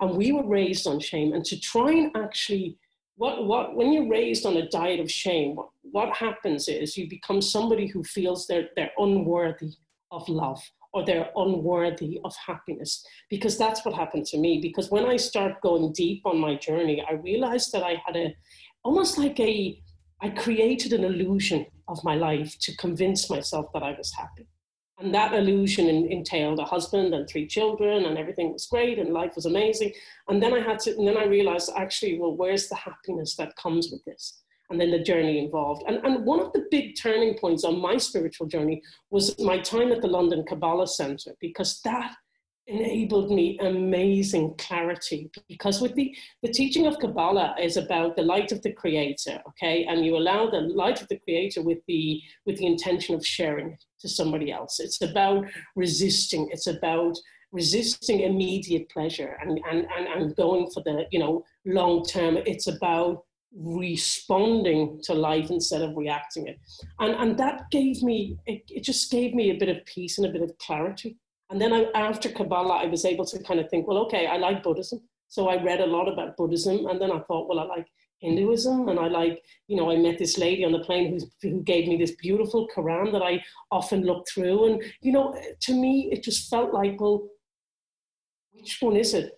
[0.00, 2.78] And we were raised on shame, and to try and actually
[3.16, 7.08] what, what, when you're raised on a diet of shame, what, what happens is you
[7.08, 9.72] become somebody who feels they're, they're unworthy
[10.10, 10.62] of love
[10.96, 13.04] or they're unworthy of happiness.
[13.28, 14.60] Because that's what happened to me.
[14.62, 18.34] Because when I start going deep on my journey, I realized that I had a
[18.82, 19.78] almost like a
[20.22, 24.48] I created an illusion of my life to convince myself that I was happy.
[24.98, 29.32] And that illusion entailed a husband and three children, and everything was great, and life
[29.36, 29.92] was amazing.
[30.28, 33.54] And then I had to, and then I realized actually, well, where's the happiness that
[33.56, 34.42] comes with this?
[34.70, 35.82] And then the journey involved.
[35.86, 39.92] And, and one of the big turning points on my spiritual journey was my time
[39.92, 42.14] at the London Kabbalah Center, because that
[42.66, 45.30] enabled me amazing clarity.
[45.48, 49.84] Because with the the teaching of kabbalah is about the light of the creator okay?
[49.84, 53.72] And you allow the light of the creator with the with the intention of sharing
[53.72, 54.80] it to somebody else.
[54.80, 56.48] It's about resisting.
[56.50, 57.16] It's about
[57.52, 62.36] resisting immediate pleasure and and and, and going for the you know long term.
[62.36, 63.24] It's about
[63.58, 66.60] responding to life instead of reacting it.
[67.00, 70.26] And and that gave me it, it just gave me a bit of peace and
[70.26, 71.16] a bit of clarity.
[71.48, 74.36] And then I, after kabbalah i was able to kind of think well okay i
[74.36, 75.00] like buddhism.
[75.28, 77.86] So i read a lot about buddhism and then i thought well i like
[78.20, 81.62] hinduism and i like you know i met this lady on the plane who, who
[81.62, 84.66] gave me this beautiful quran that i often look through.
[84.66, 87.28] And you know to me it just felt like well
[88.52, 89.35] which one is it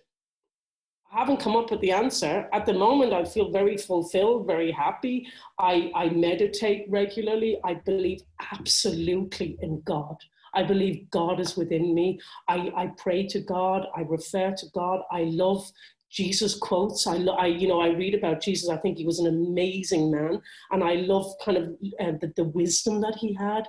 [1.11, 2.47] I haven't come up with the answer.
[2.53, 5.27] At the moment, I feel very fulfilled, very happy.
[5.57, 7.59] I, I meditate regularly.
[7.63, 8.21] I believe
[8.53, 10.15] absolutely in God.
[10.53, 12.19] I believe God is within me.
[12.47, 13.87] I, I pray to God.
[13.95, 15.01] I refer to God.
[15.11, 15.67] I love
[16.11, 17.07] Jesus quotes.
[17.07, 18.69] I, I, you know, I read about Jesus.
[18.69, 20.41] I think he was an amazing man,
[20.71, 21.63] and I love kind of
[21.99, 23.67] uh, the, the wisdom that he had.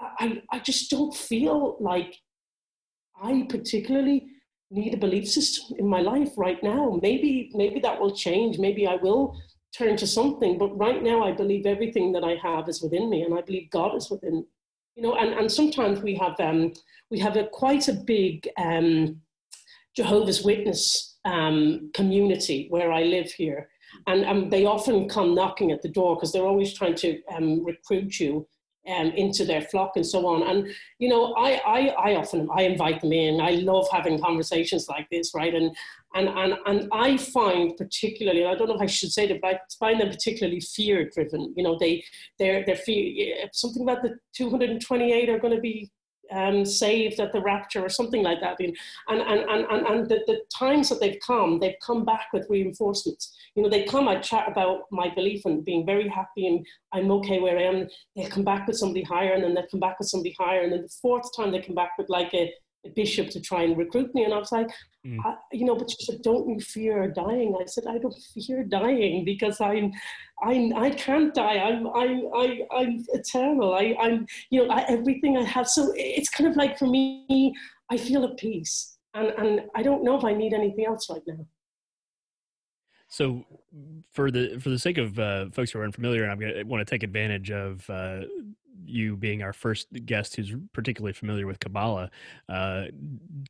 [0.00, 2.16] I, I just don't feel like
[3.22, 4.26] I particularly
[4.72, 6.98] need a belief system in my life right now.
[7.02, 8.58] Maybe, maybe that will change.
[8.58, 9.36] Maybe I will
[9.76, 10.58] turn to something.
[10.58, 13.70] But right now, I believe everything that I have is within me, and I believe
[13.70, 14.44] God is within.
[14.96, 16.72] You know, and, and sometimes we have um,
[17.10, 19.20] we have a quite a big um,
[19.96, 23.68] Jehovah's Witness um, community where I live here,
[24.06, 27.64] and um, they often come knocking at the door because they're always trying to um,
[27.64, 28.46] recruit you
[28.88, 30.42] um, into their flock and so on.
[30.42, 30.68] And
[30.98, 33.40] you know, I, I, I often I invite them in.
[33.40, 35.54] I love having conversations like this, right?
[35.54, 35.74] And
[36.14, 39.54] and and and I find particularly, I don't know if I should say that, but
[39.54, 41.52] I find them particularly fear driven.
[41.56, 42.04] You know, they
[42.38, 45.90] they're they're fear something about the 228 are going to be
[46.30, 48.58] um, saved at the rapture or something like that.
[48.60, 48.76] And,
[49.08, 53.36] and, and, and, and the, the times that they've come, they've come back with reinforcements.
[53.54, 57.10] You know, they come, I chat about my belief and being very happy and I'm
[57.12, 57.88] okay where I am.
[58.16, 60.62] They'll come back with somebody higher and then they'll come back with somebody higher.
[60.62, 62.52] And then the fourth time they come back with like a,
[62.84, 64.24] a bishop to try and recruit me.
[64.24, 64.68] And I was like,
[65.06, 65.18] mm.
[65.24, 67.54] I, you know, but she said, don't you fear dying?
[67.60, 69.92] I said, I don't fear dying because I'm,
[70.42, 71.58] I'm, I can't die.
[71.58, 73.74] I'm, I'm, I, I'm eternal.
[73.74, 75.68] I, I'm, you know, I, everything I have.
[75.68, 77.54] So it's kind of like for me,
[77.90, 78.98] I feel at peace.
[79.14, 81.46] And, and I don't know if I need anything else right now.
[83.08, 83.44] So,
[84.14, 86.80] for the for the sake of uh, folks who are unfamiliar, I'm going to want
[86.80, 88.22] to take advantage of uh,
[88.84, 92.10] you being our first guest who's particularly familiar with Kabbalah.
[92.48, 92.84] Uh,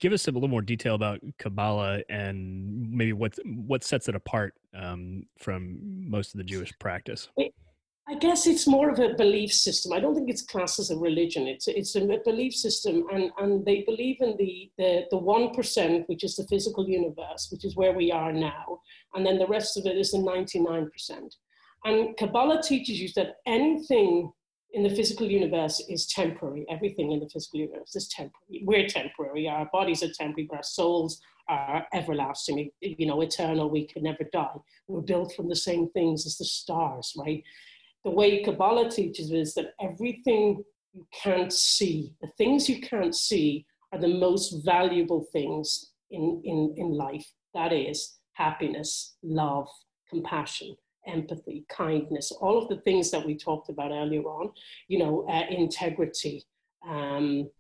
[0.00, 4.54] give us a little more detail about Kabbalah and maybe what what sets it apart
[4.74, 5.78] um, from
[6.10, 7.28] most of the Jewish practice.
[8.08, 9.92] I guess it's more of a belief system.
[9.92, 11.46] I don't think it's classed as a religion.
[11.46, 16.08] It's it's a belief system, and, and they believe in the the the one percent,
[16.08, 18.80] which is the physical universe, which is where we are now,
[19.14, 21.36] and then the rest of it is the ninety nine percent.
[21.84, 24.32] And Kabbalah teaches you that anything
[24.72, 26.64] in the physical universe is temporary.
[26.70, 28.62] Everything in the physical universe is temporary.
[28.64, 29.48] We're temporary.
[29.48, 33.68] Our bodies are temporary, but our souls are everlasting, you know, eternal.
[33.68, 34.56] We can never die.
[34.88, 37.42] We're built from the same things as the stars, right?
[38.04, 43.66] The way Kabbalah teaches is that everything you can't see, the things you can't see,
[43.92, 47.26] are the most valuable things in, in, in life.
[47.54, 49.68] That is happiness, love,
[50.08, 54.50] compassion empathy, kindness, all of the things that we talked about earlier on,
[54.88, 56.44] you know, uh, integrity,
[56.88, 57.50] um,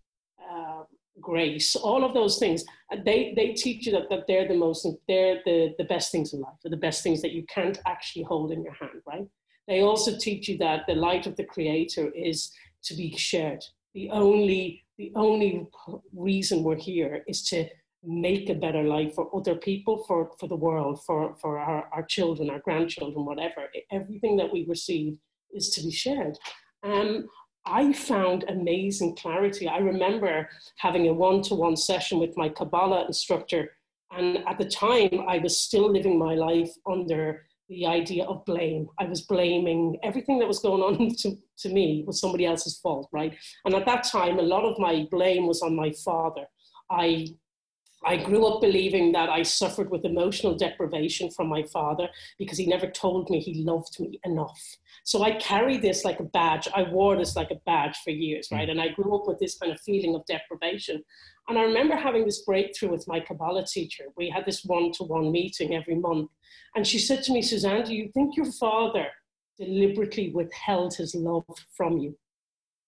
[0.50, 0.82] uh,
[1.20, 2.64] grace, all of those things.
[2.92, 6.32] Uh, they, they teach you that, that they're the most, they're the, the best things
[6.32, 9.26] in life, or the best things that you can't actually hold in your hand, right?
[9.68, 12.50] They also teach you that the light of the creator is
[12.84, 13.64] to be shared.
[13.94, 15.66] The only, the only
[16.14, 17.68] reason we're here is to
[18.04, 22.02] make a better life for other people, for, for the world, for, for our, our
[22.02, 23.68] children, our grandchildren, whatever.
[23.90, 25.18] Everything that we receive
[25.52, 26.38] is to be shared.
[26.82, 27.28] Um,
[27.64, 29.68] I found amazing clarity.
[29.68, 33.70] I remember having a one to one session with my Kabbalah instructor.
[34.10, 38.88] And at the time, I was still living my life under the idea of blame.
[38.98, 43.08] I was blaming everything that was going on to, to me was somebody else's fault,
[43.12, 43.34] right?
[43.64, 46.44] And at that time, a lot of my blame was on my father.
[46.90, 47.28] I
[48.04, 52.66] I grew up believing that I suffered with emotional deprivation from my father because he
[52.66, 54.60] never told me he loved me enough.
[55.04, 56.68] So I carried this like a badge.
[56.74, 58.68] I wore this like a badge for years, right?
[58.68, 58.72] Mm.
[58.72, 61.02] And I grew up with this kind of feeling of deprivation.
[61.48, 64.04] And I remember having this breakthrough with my Kabbalah teacher.
[64.16, 66.30] We had this one to one meeting every month.
[66.74, 69.06] And she said to me, Suzanne, do you think your father
[69.58, 71.44] deliberately withheld his love
[71.76, 72.16] from you?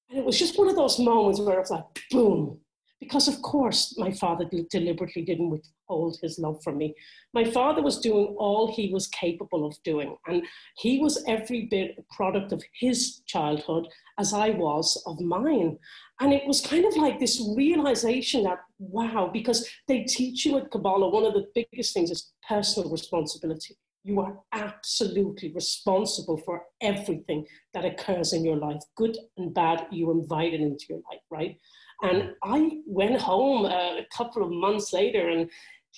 [0.09, 2.59] And it was just one of those moments where it was like, boom,
[3.05, 6.95] because of course my father deliberately didn't withhold his love from me.
[7.33, 10.43] My father was doing all he was capable of doing and
[10.79, 13.87] he was every bit a product of his childhood
[14.19, 15.79] as i was of mine.
[16.21, 20.71] And it was kind of like this realization that wow because they teach you at
[20.71, 23.77] kabbalah one of the biggest things is personal responsibility.
[24.05, 30.11] You are absolutely responsible for everything that occurs in your life good and bad you
[30.11, 31.59] invite it into your life right
[32.03, 35.51] and I went home uh, a couple of months later, and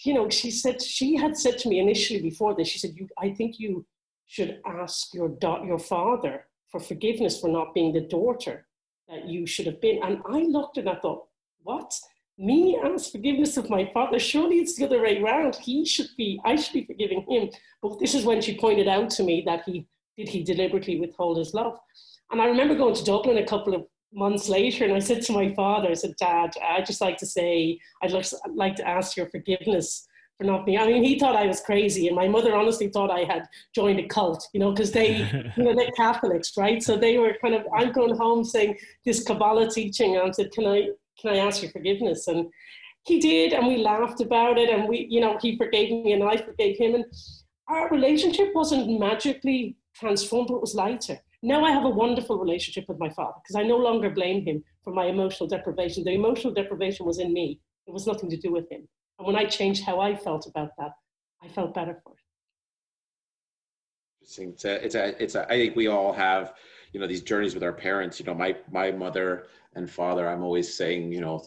[0.05, 2.69] you know, she said she had said to me initially before this.
[2.69, 3.87] She said, "You, I think you
[4.27, 8.67] should ask your da- your father for forgiveness for not being the daughter
[9.09, 11.27] that you should have been." And I looked and I thought,
[11.63, 11.93] "What?"
[12.39, 14.19] me ask forgiveness of my father.
[14.19, 15.57] Surely it's the other way around.
[15.57, 17.49] He should be, I should be forgiving him.
[17.81, 21.39] But this is when she pointed out to me that he did he deliberately withhold
[21.39, 21.79] his love.
[22.31, 25.33] And I remember going to Dublin a couple of months later and I said to
[25.33, 28.13] my father, I said, Dad, I'd just like to say, I'd
[28.55, 30.07] like to ask your forgiveness
[30.39, 30.79] for not being.
[30.79, 34.01] I mean, he thought I was crazy, and my mother honestly thought I had joined
[34.01, 35.17] a cult, you know, because they,
[35.57, 36.83] you know, they're Catholics, right?
[36.83, 37.63] So they were kind of.
[37.75, 40.89] I'm going home saying this Kabbalah teaching, and I said, "Can I,
[41.21, 42.49] can I ask your forgiveness?" And
[43.05, 46.23] he did, and we laughed about it, and we, you know, he forgave me, and
[46.23, 47.05] I forgave him, and
[47.69, 51.19] our relationship wasn't magically transformed, but it was lighter.
[51.47, 54.65] Now I have a wonderful relationship with my father because I no longer blame him
[54.83, 56.03] for my emotional deprivation.
[56.03, 57.61] The emotional deprivation was in me.
[57.87, 58.89] It was nothing to do with him.
[59.17, 60.91] And when I changed how I felt about that,
[61.41, 62.19] I felt better for it.
[64.23, 64.51] Interesting.
[64.55, 66.55] It's a, it's a, it's a, I think we all have,
[66.93, 68.19] you know, these journeys with our parents.
[68.19, 70.29] You know, my my mother and father.
[70.29, 71.45] I'm always saying, you know,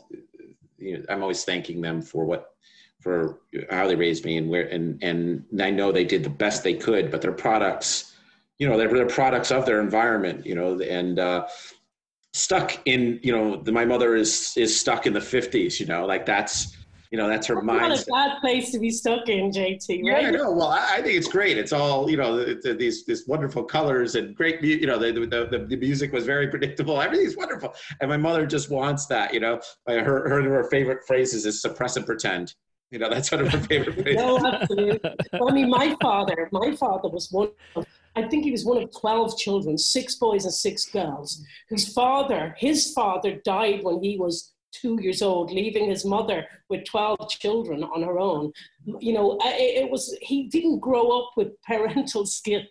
[0.77, 2.51] you know I'm always thanking them for what,
[3.01, 6.63] for how they raised me and where, and and I know they did the best
[6.63, 8.08] they could, but their products,
[8.59, 10.45] you know, they're, they're products of their environment.
[10.45, 11.19] You know, and.
[11.19, 11.47] uh
[12.31, 16.05] stuck in you know the, my mother is is stuck in the 50s you know
[16.05, 16.77] like that's
[17.11, 18.07] you know that's her that's mindset.
[18.07, 19.89] Not a bad place to be stuck in, JT.
[19.89, 20.21] Right?
[20.21, 20.51] Yeah, I know.
[20.51, 21.57] Well, I, I think it's great.
[21.57, 24.61] It's all you know, these these wonderful colors and great.
[24.61, 27.01] You know, the, the the music was very predictable.
[27.01, 29.33] Everything's wonderful, and my mother just wants that.
[29.33, 32.53] You know, her her her favorite phrases is suppress and pretend.
[32.91, 34.15] You know, that's one of her favorite phrases.
[34.21, 35.15] no, absolutely.
[35.33, 38.89] I mean, my father, my father was one of I think he was one of
[38.99, 44.53] 12 children, six boys and six girls, whose father, his father died when he was
[44.71, 48.51] two years old, leaving his mother with 12 children on her own.
[48.99, 52.61] You know, it was, he didn't grow up with parental skill.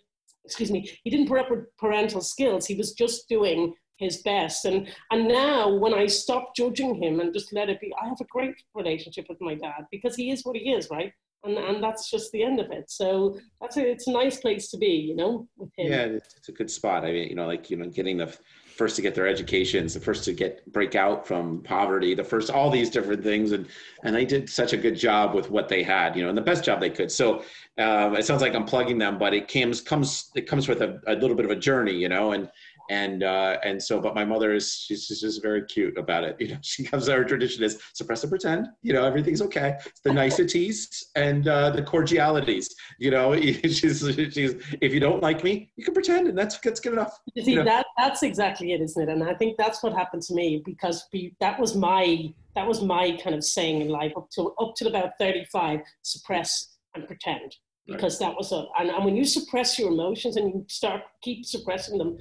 [0.45, 2.65] Excuse me, he didn't grow up with parental skills.
[2.65, 4.65] He was just doing his best.
[4.65, 8.21] And, and now when I stop judging him and just let it be, I have
[8.21, 11.13] a great relationship with my dad because he is what he is, right?
[11.43, 12.89] And and that's just the end of it.
[12.89, 15.91] So that's a, it's a nice place to be, you know, with him.
[15.91, 17.05] Yeah, it's a good spot.
[17.05, 18.35] I mean, you know, like you know, getting the
[18.79, 22.49] first to get their educations, the first to get break out from poverty, the first
[22.49, 23.67] all these different things, and
[24.03, 26.41] and they did such a good job with what they had, you know, and the
[26.41, 27.11] best job they could.
[27.11, 27.43] So
[27.77, 30.99] um, it sounds like I'm plugging them, but it comes comes it comes with a,
[31.07, 32.49] a little bit of a journey, you know, and
[32.89, 36.35] and uh, and so but my mother is she's, she's just very cute about it.
[36.49, 38.67] You know she comes our tradition is suppress and pretend.
[38.81, 39.75] You know everything's okay.
[39.85, 42.73] It's the niceties and uh, the cordialities.
[42.97, 43.99] You know she's
[44.31, 47.19] she's if you don't like me you can pretend and that's that's good enough.
[47.35, 47.65] You see you know?
[47.65, 49.11] that that's exactly it isn't it?
[49.11, 52.81] And i think that's what happened to me because we, that was my that was
[52.81, 57.55] my kind of saying in life up to up to about 35 suppress and pretend.
[57.87, 58.29] Because right.
[58.29, 61.97] that was a and, and when you suppress your emotions and you start keep suppressing
[61.97, 62.17] them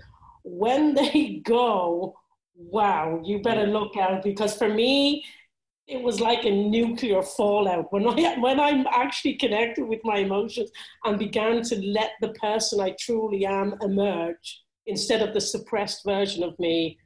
[0.48, 2.14] when they go,
[2.54, 5.24] wow, you better look out because for me,
[5.87, 10.70] it was like a nuclear fallout when I when I'm actually connected with my emotions
[11.04, 16.42] and began to let the person I truly am emerge instead of the suppressed version
[16.42, 16.98] of me.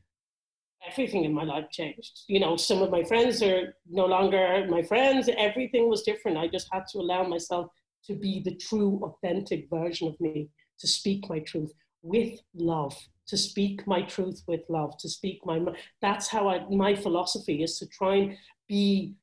[0.90, 2.22] Everything in my life changed.
[2.26, 5.30] You know, some of my friends are no longer my friends.
[5.38, 6.38] Everything was different.
[6.38, 7.68] I just had to allow myself
[8.06, 10.48] to be the true, authentic version of me,
[10.80, 12.96] to speak my truth with love
[13.28, 15.60] to speak my truth with love, to speak my,
[16.00, 18.36] that's how I, my philosophy is to try and
[18.68, 19.14] be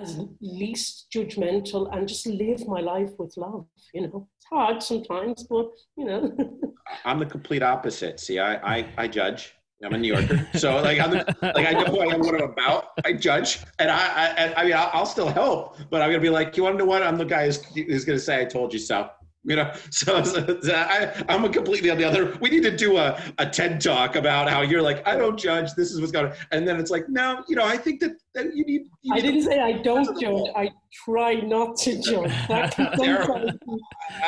[0.00, 3.66] as least judgmental and just live my life with love.
[3.92, 6.36] You know, it's hard sometimes, but you know.
[7.04, 8.20] I'm the complete opposite.
[8.20, 9.54] See, I, I, I judge.
[9.84, 12.34] I'm a New Yorker, so like I'm the, like I know who I am, what
[12.34, 12.98] I'm about.
[13.04, 16.30] I judge, and I I, I mean I'll, I'll, still help, but I'm gonna be
[16.30, 17.00] like, you want to know what?
[17.04, 19.08] I'm the guy who's, who's gonna say, "I told you so."
[19.44, 22.76] You know so, so, so I, i'm a completely on the other we need to
[22.76, 26.12] do a, a ted talk about how you're like i don't judge this is what's
[26.12, 26.32] going on.
[26.50, 29.20] And then it's like no you know i think that, that you need you i
[29.20, 30.70] didn't say i don't judge i
[31.04, 32.30] try not to judge.
[32.48, 32.74] That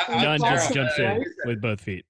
[0.09, 2.05] john just jumps in with both feet.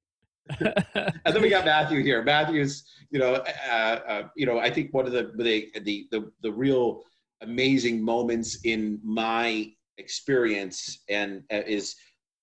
[0.60, 2.24] And then we got matthew here.
[2.24, 3.36] Matthew's you know
[3.70, 7.04] uh, uh, you know i think one of the the the the, the real
[7.42, 11.96] amazing moments in my experience and uh, is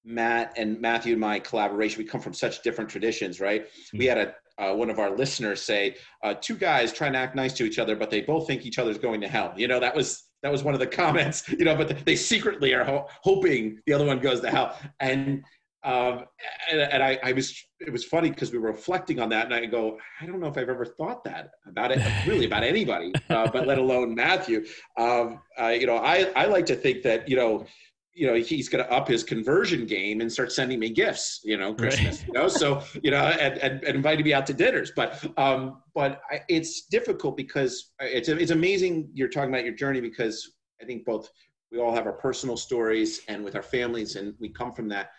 [0.05, 3.67] Matt and Matthew and my collaboration, we come from such different traditions, right?
[3.67, 3.99] Mm-hmm.
[3.99, 5.95] We had a uh, one of our listeners say,
[6.25, 8.79] uh, two guys trying to act nice to each other, but they both think each
[8.79, 9.53] other's going to hell.
[9.57, 11.49] You know, that was that was one of the comments.
[11.59, 14.77] You know, but they secretly are ho- hoping the other one goes to hell.
[15.01, 15.45] And
[15.85, 16.25] um,
[16.71, 19.55] and, and I, I, was it was funny because we were reflecting on that, and
[19.55, 23.13] I go, I don't know if I've ever thought that about it, really about anybody,
[23.31, 24.67] uh, but let alone Matthew.
[24.99, 27.65] Um, uh, you know, I I like to think that you know
[28.19, 31.57] you know he's going to up his conversion game and start sending me gifts you
[31.57, 32.27] know christmas right.
[32.27, 35.81] you know so you know and, and, and, inviting me out to dinners but um
[35.95, 40.85] but I, it's difficult because it's it's amazing you're talking about your journey because i
[40.85, 41.31] think both
[41.71, 45.11] we all have our personal stories and with our families and we come from that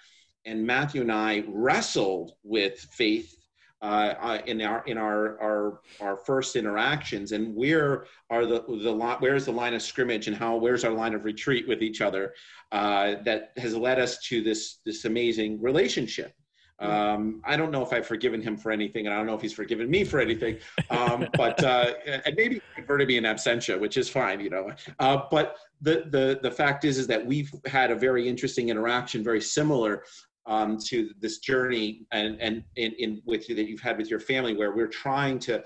[0.46, 3.39] and matthew and i wrestled with faith
[3.82, 9.18] uh, uh, in our in our, our our first interactions and where are the the
[9.20, 12.34] where's the line of scrimmage and how where's our line of retreat with each other
[12.74, 16.34] uh, that has led us to this this amazing relationship
[16.80, 19.42] um, I don't know if I've forgiven him for anything, and I don't know if
[19.42, 20.58] he's forgiven me for anything.
[20.90, 24.72] Um, but uh, and maybe converted me in absentia, which is fine, you know.
[25.00, 29.24] Uh, but the the the fact is, is that we've had a very interesting interaction,
[29.24, 30.04] very similar
[30.50, 34.20] um, to this journey and and in, in with you that you've had with your
[34.20, 35.64] family, where we're trying to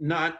[0.00, 0.38] not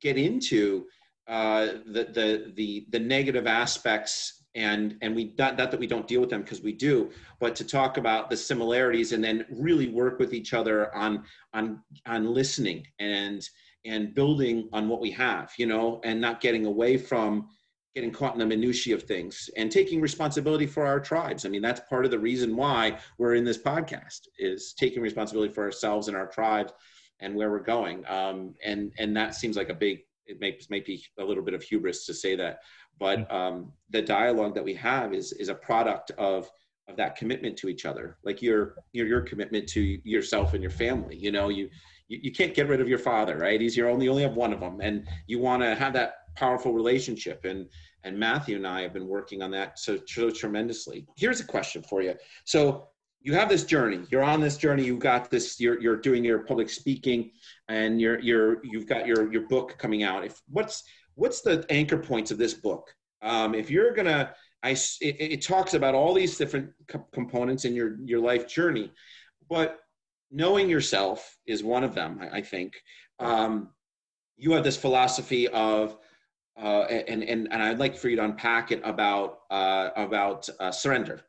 [0.00, 0.86] get into
[1.28, 6.06] uh, the the the the negative aspects and and we not, not that we don't
[6.06, 7.10] deal with them because we do
[7.40, 11.82] but to talk about the similarities and then really work with each other on on
[12.06, 13.50] on listening and
[13.84, 17.48] and building on what we have you know and not getting away from
[17.96, 21.46] getting caught in the minutiae of things and taking responsibility for our tribes.
[21.46, 25.50] I mean, that's part of the reason why we're in this podcast is taking responsibility
[25.50, 26.74] for ourselves and our tribes
[27.20, 28.06] and where we're going.
[28.06, 30.00] Um, and and that seems like a big.
[30.26, 32.58] It may, may be a little bit of hubris to say that,
[32.98, 36.50] but um, the dialogue that we have is is a product of
[36.88, 40.70] of that commitment to each other, like your your your commitment to yourself and your
[40.70, 41.16] family.
[41.16, 41.70] You know, you
[42.08, 43.58] you, you can't get rid of your father, right?
[43.58, 46.72] He's your only only have one of them, and you want to have that powerful
[46.72, 47.44] relationship.
[47.44, 47.66] And
[48.04, 51.06] and Matthew and I have been working on that so, so tremendously.
[51.16, 52.14] Here's a question for you.
[52.44, 52.88] So
[53.20, 54.04] you have this journey.
[54.10, 54.84] You're on this journey.
[54.84, 55.58] You've got this.
[55.58, 57.32] You're you're doing your public speaking,
[57.68, 60.24] and you're you're you've got your your book coming out.
[60.24, 60.84] If what's
[61.16, 62.94] what's the anchor points of this book?
[63.22, 64.32] Um, if you're gonna,
[64.62, 64.70] I
[65.00, 68.92] it, it talks about all these different co- components in your your life journey,
[69.50, 69.80] but
[70.30, 72.20] knowing yourself is one of them.
[72.20, 72.74] I, I think
[73.18, 73.70] um,
[74.36, 75.98] you have this philosophy of
[76.60, 80.70] uh, and, and, and I'd like for you to unpack it about, uh, about uh,
[80.70, 81.20] surrender,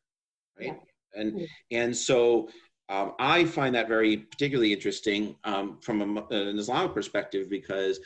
[0.60, 0.80] right?
[1.16, 2.50] And, and so
[2.90, 8.00] um, I find that very particularly interesting um, from a, an Islamic perspective because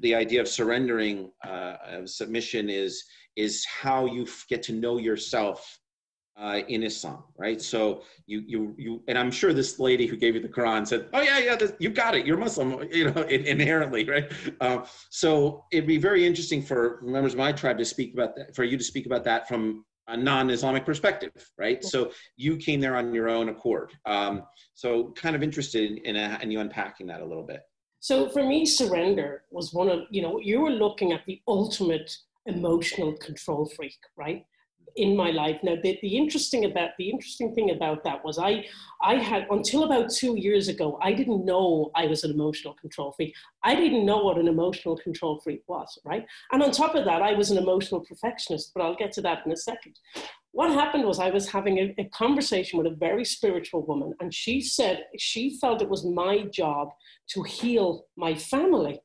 [0.00, 3.04] the idea of surrendering uh, of submission is,
[3.36, 5.78] is how you get to know yourself
[6.36, 7.60] uh, in Islam, right?
[7.60, 11.08] So you you you, and I'm sure this lady who gave you the Quran said,
[11.12, 12.26] "Oh yeah, yeah, this, you got it.
[12.26, 17.38] You're Muslim, you know, inherently, right?" Uh, so it'd be very interesting for members of
[17.38, 20.84] my tribe to speak about that, for you to speak about that from a non-Islamic
[20.84, 21.82] perspective, right?
[21.82, 23.92] So you came there on your own accord.
[24.04, 24.42] Um,
[24.74, 27.60] so kind of interested in, in, a, in you unpacking that a little bit.
[28.00, 32.14] So for me, surrender was one of you know you were looking at the ultimate
[32.46, 34.44] emotional control freak, right?
[34.96, 35.58] In my life.
[35.62, 38.64] Now, the, the interesting about the interesting thing about that was I
[39.02, 43.12] I had until about two years ago I didn't know I was an emotional control
[43.12, 43.34] freak.
[43.62, 46.26] I didn't know what an emotional control freak was, right?
[46.52, 48.72] And on top of that, I was an emotional perfectionist.
[48.74, 49.98] But I'll get to that in a second.
[50.52, 54.32] What happened was I was having a, a conversation with a very spiritual woman, and
[54.32, 56.90] she said she felt it was my job
[57.30, 59.00] to heal my family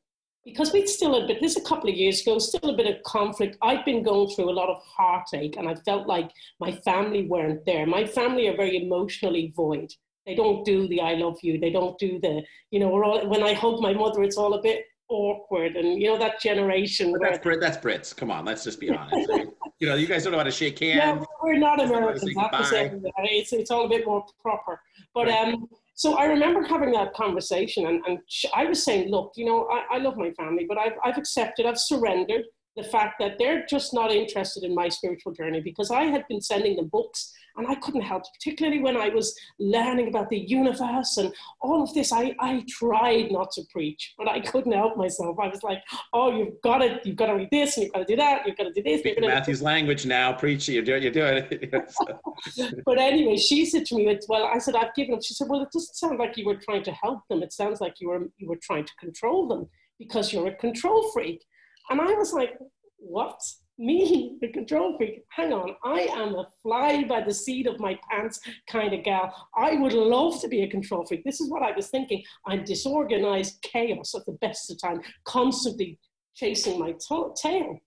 [0.50, 3.02] because we'd still a bit, this a couple of years ago, still a bit of
[3.04, 3.56] conflict.
[3.62, 7.64] I've been going through a lot of heartache and I felt like my family weren't
[7.64, 7.86] there.
[7.86, 9.92] My family are very emotionally void.
[10.26, 11.58] They don't do the I love you.
[11.58, 14.54] They don't do the, you know, we're all, when I hug my mother, it's all
[14.54, 15.76] a bit awkward.
[15.76, 17.12] And, you know, that generation.
[17.12, 18.14] But that's, Brit, that's Brits.
[18.14, 19.28] Come on, let's just be honest.
[19.78, 21.20] you know, you guys don't know how to shake hands.
[21.20, 22.24] No, we're not Americans.
[22.26, 24.80] It's, it's all a bit more proper.
[25.14, 25.54] But, right.
[25.54, 25.68] um,
[26.00, 28.20] so I remember having that conversation, and, and
[28.54, 31.66] I was saying, look, you know, I, I love my family, but I've, I've accepted,
[31.66, 32.44] I've surrendered
[32.74, 36.40] the fact that they're just not interested in my spiritual journey because I had been
[36.40, 41.16] sending them books and I couldn't help, particularly when I was learning about the universe
[41.16, 42.12] and all of this.
[42.12, 45.36] I, I tried not to preach, but I couldn't help myself.
[45.40, 45.82] I was like,
[46.12, 48.46] oh, you've got to, you've got to read this and you've got to do that,
[48.46, 49.00] you've got to do this.
[49.00, 51.70] Speak Matthew's language now, preach, you're doing, you're doing it.
[52.84, 55.22] but anyway, she said to me, well, I said, I've given up.
[55.22, 57.42] She said, well, it doesn't sound like you were trying to help them.
[57.42, 61.10] It sounds like you were, you were trying to control them because you're a control
[61.12, 61.44] freak.
[61.90, 62.56] And I was like,
[62.96, 63.40] what?
[63.80, 65.24] Me, the control freak?
[65.30, 69.34] Hang on, I am a fly by the seat of my pants kind of gal.
[69.56, 71.24] I would love to be a control freak.
[71.24, 72.22] This is what I was thinking.
[72.46, 75.98] I'm disorganized chaos at the best of time, constantly
[76.34, 77.78] chasing my t- tail.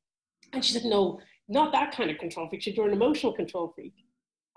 [0.52, 2.64] And she said, no, not that kind of control freak.
[2.64, 3.94] She, you're an emotional control freak.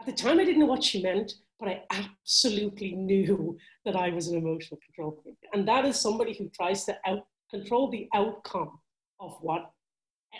[0.00, 4.08] At the time, I didn't know what she meant, but I absolutely knew that I
[4.08, 5.36] was an emotional control freak.
[5.52, 8.78] And that is somebody who tries to out control the outcome
[9.20, 9.70] of what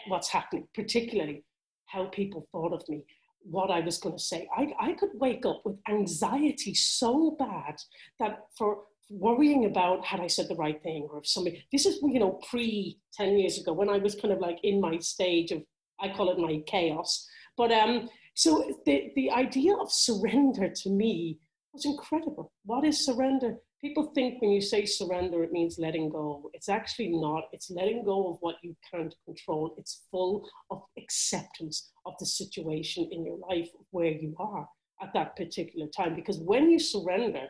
[0.08, 1.44] what's happening, particularly
[1.86, 3.04] how people thought of me,
[3.42, 4.48] what I was going to say.
[4.56, 7.76] I, I could wake up with anxiety so bad
[8.18, 12.00] that for worrying about had I said the right thing or if somebody, this is,
[12.02, 15.52] you know, pre 10 years ago when I was kind of like in my stage
[15.52, 15.62] of,
[16.00, 17.26] I call it my chaos.
[17.56, 21.38] But um, so the, the idea of surrender to me
[21.72, 22.52] was incredible.
[22.64, 23.56] What is surrender?
[23.80, 26.50] People think when you say surrender, it means letting go.
[26.54, 27.44] It's actually not.
[27.52, 29.74] It's letting go of what you can't control.
[29.76, 34.66] It's full of acceptance of the situation in your life where you are
[35.02, 36.14] at that particular time.
[36.14, 37.48] Because when you surrender,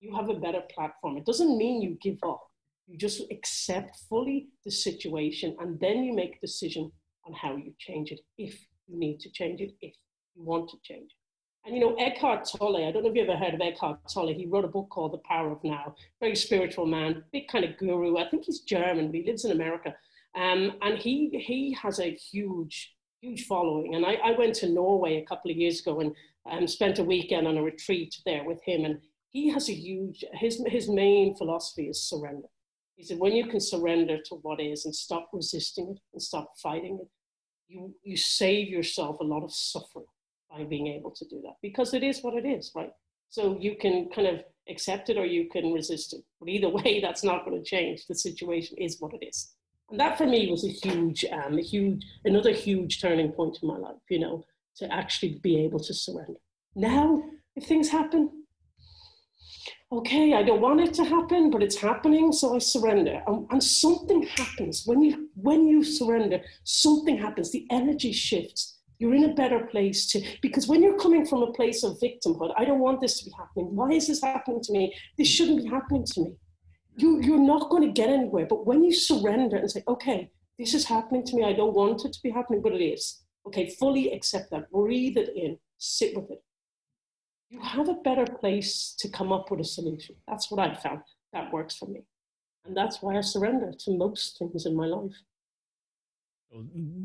[0.00, 1.16] you have a better platform.
[1.16, 2.46] It doesn't mean you give up.
[2.86, 6.92] You just accept fully the situation and then you make a decision
[7.26, 8.54] on how you change it if
[8.86, 9.94] you need to change it, if
[10.36, 11.15] you want to change it.
[11.66, 14.32] And you know, Eckhart Tolle, I don't know if you've ever heard of Eckhart Tolle.
[14.32, 15.96] He wrote a book called The Power of Now.
[16.20, 18.18] Very spiritual man, big kind of guru.
[18.18, 19.92] I think he's German, but he lives in America.
[20.36, 23.96] Um, and he he has a huge, huge following.
[23.96, 26.14] And I, I went to Norway a couple of years ago and
[26.48, 28.84] um, spent a weekend on a retreat there with him.
[28.84, 29.00] And
[29.30, 32.46] he has a huge, his, his main philosophy is surrender.
[32.94, 36.52] He said, when you can surrender to what is and stop resisting it and stop
[36.62, 37.08] fighting it,
[37.66, 40.06] you, you save yourself a lot of suffering
[40.50, 42.92] by being able to do that because it is what it is, right?
[43.28, 46.22] So you can kind of accept it or you can resist it.
[46.40, 48.06] But either way, that's not going to change.
[48.06, 49.52] The situation is what it is.
[49.90, 53.68] And that for me was a huge, um, a huge, another huge turning point in
[53.68, 54.44] my life, you know,
[54.78, 56.40] to actually be able to surrender.
[56.74, 57.22] Now,
[57.54, 58.30] if things happen,
[59.92, 63.22] okay, I don't want it to happen, but it's happening, so I surrender.
[63.26, 66.40] And, and something happens when you when you surrender.
[66.64, 67.52] Something happens.
[67.52, 71.52] The energy shifts you're in a better place to because when you're coming from a
[71.52, 73.74] place of victimhood i don't want this to be happening.
[73.74, 74.94] Why is this happening to me?
[75.18, 76.36] This shouldn't be happening to me.
[76.96, 78.46] You, you're not going to get anywhere.
[78.48, 81.44] But when you surrender and say okay this is happening to me.
[81.44, 83.22] I don't want it to be happening but it is.
[83.46, 84.70] Okay fully accept that.
[84.70, 85.58] Breathe it in.
[85.78, 86.42] Sit with it.
[87.50, 90.16] You have a better place to come up with a solution.
[90.28, 91.02] That's what i've found.
[91.32, 92.00] That works for me.
[92.64, 95.16] And that's why i surrender to most things in my life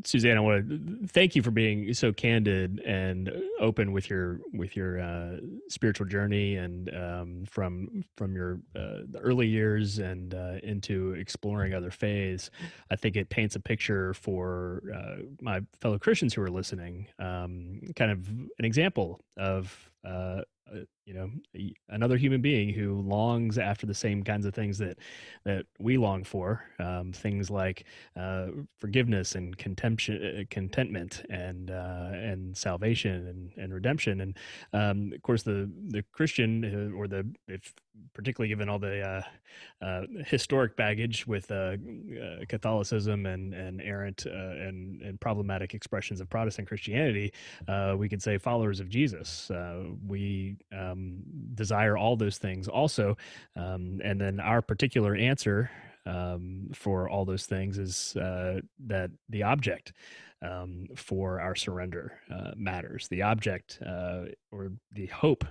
[0.04, 3.30] Suzanne, I want to thank you for being so candid and
[3.60, 5.36] open with your with your uh,
[5.68, 11.90] spiritual journey and um, from from your uh, early years and uh, into exploring other
[11.90, 12.50] faiths.
[12.90, 17.80] I think it paints a picture for uh, my fellow Christians who are listening, um,
[17.96, 20.42] kind of an example of uh,
[21.04, 21.30] you know
[21.88, 24.98] another human being who longs after the same kinds of things that
[25.44, 27.84] that we long for um, things like
[28.16, 28.46] uh,
[28.78, 34.36] forgiveness and contemption uh, contentment and uh, and salvation and, and redemption and
[34.72, 37.74] um, of course the the Christian uh, or the if
[38.14, 41.48] particularly given all the uh, uh, historic baggage with
[42.48, 47.32] Catholicism and and errant and and problematic expressions of Protestant Christianity,
[47.68, 49.50] uh, we could say followers of Jesus.
[50.06, 50.56] we
[51.54, 53.16] desire all those things also,
[53.56, 55.70] um, and then our particular answer
[56.06, 59.92] um, for all those things is that the object.
[60.44, 62.18] Um, for our surrender
[62.56, 63.06] matters.
[63.06, 65.44] The object or the hope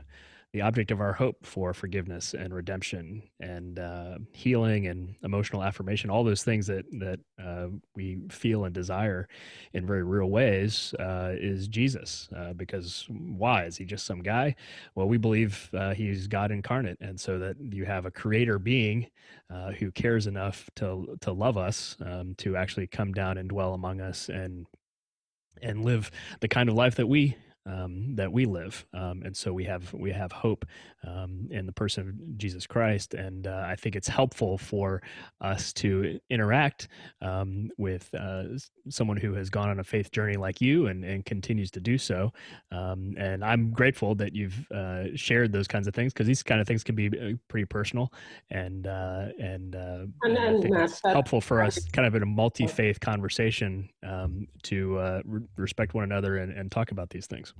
[0.53, 6.09] the object of our hope for forgiveness and redemption and uh, healing and emotional affirmation,
[6.09, 9.27] all those things that that uh, we feel and desire
[9.73, 12.27] in very real ways, uh, is Jesus.
[12.35, 14.55] Uh, because why is he just some guy?
[14.95, 19.07] Well, we believe uh, he's God incarnate, and so that you have a creator being
[19.49, 23.73] uh, who cares enough to to love us, um, to actually come down and dwell
[23.73, 24.65] among us and
[25.61, 27.35] and live the kind of life that we
[27.65, 30.65] um, that we live, um, and so we have we have hope
[31.07, 35.01] um, in the person of Jesus Christ, and uh, I think it's helpful for
[35.41, 36.87] us to interact
[37.21, 38.43] um, with uh,
[38.89, 41.97] someone who has gone on a faith journey like you and, and continues to do
[41.97, 42.31] so.
[42.71, 46.61] Um, and I'm grateful that you've uh, shared those kinds of things because these kind
[46.61, 48.11] of things can be uh, pretty personal,
[48.49, 52.23] and uh, and, uh, and, and I think it's helpful for us, kind of in
[52.23, 57.27] a multi faith conversation, um, to re- respect one another and, and talk about these
[57.27, 57.50] things.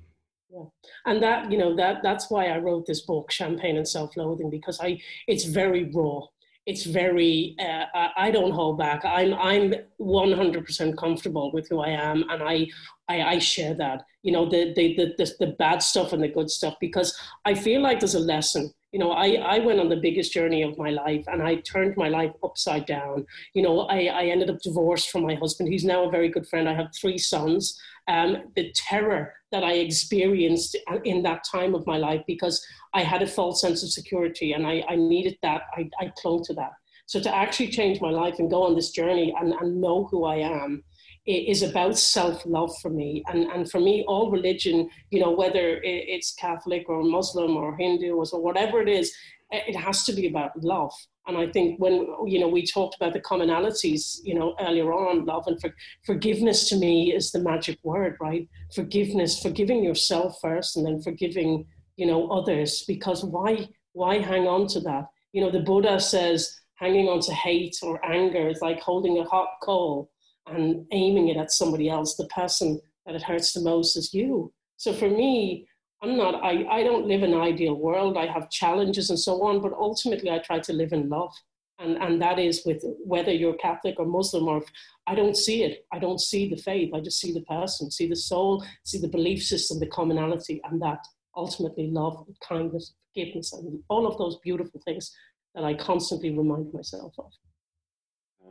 [0.53, 0.63] Yeah.
[1.05, 4.79] And that, you know, that that's why I wrote this book, Champagne and Self-Loathing, because
[4.81, 6.21] I it's very raw.
[6.65, 7.85] It's very uh,
[8.15, 9.03] I don't hold back.
[9.03, 12.67] I'm I'm 100% comfortable with who I am, and I
[13.09, 14.03] I, I share that.
[14.23, 17.55] You know, the, the the the the bad stuff and the good stuff, because I
[17.55, 20.77] feel like there's a lesson you know, I, I went on the biggest journey of
[20.77, 23.25] my life and I turned my life upside down.
[23.53, 25.69] You know, I, I ended up divorced from my husband.
[25.69, 26.67] He's now a very good friend.
[26.67, 27.79] I have three sons.
[28.07, 30.75] Um, the terror that I experienced
[31.05, 34.67] in that time of my life because I had a false sense of security and
[34.67, 35.63] I, I needed that.
[35.77, 36.71] I, I clung to that.
[37.05, 40.25] So to actually change my life and go on this journey and, and know who
[40.25, 40.83] I am
[41.25, 43.23] is about self-love for me.
[43.27, 48.13] And and for me all religion you know whether it's catholic or muslim or hindu
[48.15, 49.13] or whatever it is
[49.51, 50.93] it has to be about love.
[51.27, 55.25] And i think when you know we talked about the commonalities you know earlier on
[55.25, 55.73] love and for,
[56.05, 58.47] forgiveness to me is the magic word right?
[58.73, 61.65] Forgiveness forgiving yourself first and then forgiving
[61.97, 62.83] you know others.
[62.87, 65.05] Because why why hang on to that?
[65.33, 69.23] You know the buddha says hanging on to hate or anger is like holding a
[69.23, 70.09] hot coal
[70.47, 72.15] and aiming it at somebody else.
[72.15, 74.53] The person that it hurts the most is you.
[74.77, 75.67] So for me,
[76.01, 78.17] I'm not, I, I don't live an ideal world.
[78.17, 81.31] I have challenges and so on, but ultimately I try to live in love.
[81.77, 84.63] And, and that is with whether you're Catholic or Muslim or
[85.07, 85.85] I don't see it.
[85.91, 86.93] I don't see the faith.
[86.93, 90.81] I just see the person, see the soul, see the belief system, the commonality, and
[90.81, 90.99] that
[91.35, 95.15] ultimately love, kindness, forgiveness, and all of those beautiful things
[95.55, 97.31] that I constantly remind myself of.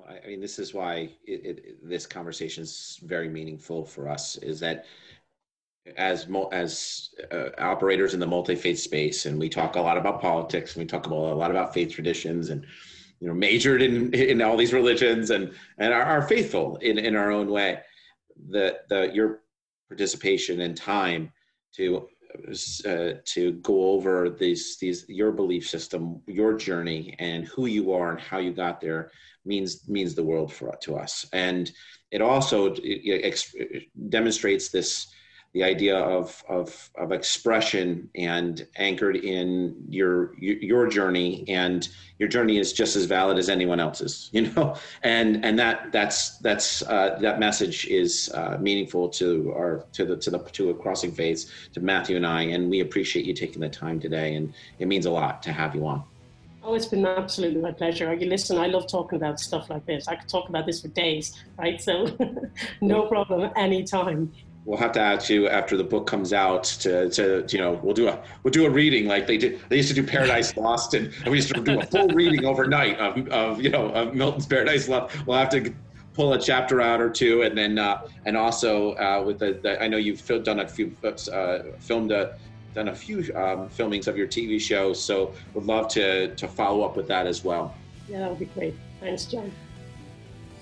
[0.08, 4.36] I mean, this is why it, it, this conversation is very meaningful for us.
[4.36, 4.86] Is that
[5.96, 10.74] as as uh, operators in the multi-faith space, and we talk a lot about politics,
[10.74, 12.66] and we talk about a lot about faith traditions, and
[13.20, 17.16] you know, majored in in all these religions, and and are, are faithful in in
[17.16, 17.80] our own way.
[18.48, 19.40] The the your
[19.88, 21.32] participation and time
[21.74, 22.08] to
[22.86, 28.10] uh, to go over these these your belief system, your journey, and who you are
[28.12, 29.10] and how you got there
[29.44, 31.26] means means the world for to us.
[31.32, 31.70] And
[32.10, 35.08] it also it, it demonstrates this
[35.52, 41.88] the idea of, of, of expression and anchored in your, your journey and
[42.18, 44.76] your journey is just as valid as anyone else's, you know?
[45.02, 50.16] And, and that, that's, that's, uh, that message is uh, meaningful to our, to the,
[50.18, 53.60] to the, to a Crossing Faiths to Matthew and I, and we appreciate you taking
[53.60, 54.34] the time today.
[54.34, 56.04] And it means a lot to have you on.
[56.62, 58.12] Oh, it's been absolutely my pleasure.
[58.12, 60.06] You listen, I love talking about stuff like this.
[60.06, 61.80] I could talk about this for days, right?
[61.80, 62.06] So
[62.82, 64.30] no problem anytime
[64.64, 67.94] we'll have to ask you after the book comes out to, to, you know we'll
[67.94, 70.94] do a we'll do a reading like they did they used to do Paradise Lost
[70.94, 74.46] and, we used to do a full reading overnight of, of you know of Milton's
[74.46, 75.26] Paradise Lost.
[75.26, 75.74] We'll have to
[76.12, 79.82] pull a chapter out or two and then uh, and also uh, with the, the,
[79.82, 82.38] I know you've done a few uh, filmed a
[82.74, 86.82] done a few um, filmings of your TV show so would love to to follow
[86.82, 87.74] up with that as well.
[88.08, 88.74] Yeah, that would be great.
[89.00, 89.52] Thanks, John.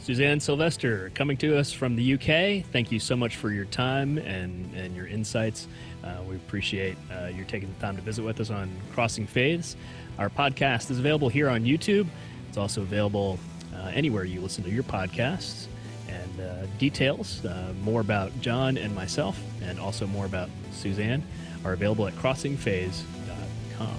[0.08, 2.64] Suzanne Sylvester coming to us from the UK.
[2.72, 5.68] Thank you so much for your time and, and your insights.
[6.02, 9.76] Uh, we appreciate uh, your taking the time to visit with us on Crossing Faiths.
[10.18, 12.06] Our podcast is available here on YouTube.
[12.48, 13.38] It's also available
[13.76, 15.66] uh, anywhere you listen to your podcasts.
[16.08, 21.22] And uh, details, uh, more about John and myself, and also more about Suzanne,
[21.66, 23.98] are available at crossingfaiths.com.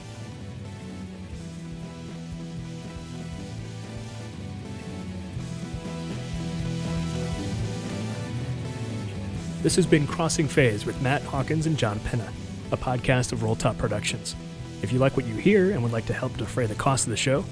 [9.62, 12.32] This has been Crossing Faiths with Matt Hawkins and John Penna,
[12.72, 14.38] a podcast of Rolltop Productions.
[14.82, 17.12] If you like what you hear and would like to help defray the cost of
[17.12, 17.43] the show,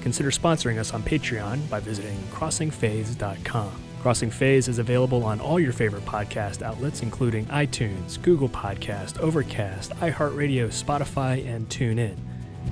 [0.00, 3.82] consider sponsoring us on Patreon by visiting crossingfaiths.com.
[4.00, 9.90] Crossing Faiths is available on all your favorite podcast outlets, including iTunes, Google Podcast, Overcast,
[9.96, 12.16] iHeartRadio, Spotify, and TuneIn.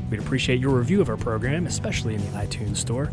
[0.08, 3.10] We'd appreciate your review of our program, especially in the iTunes Store.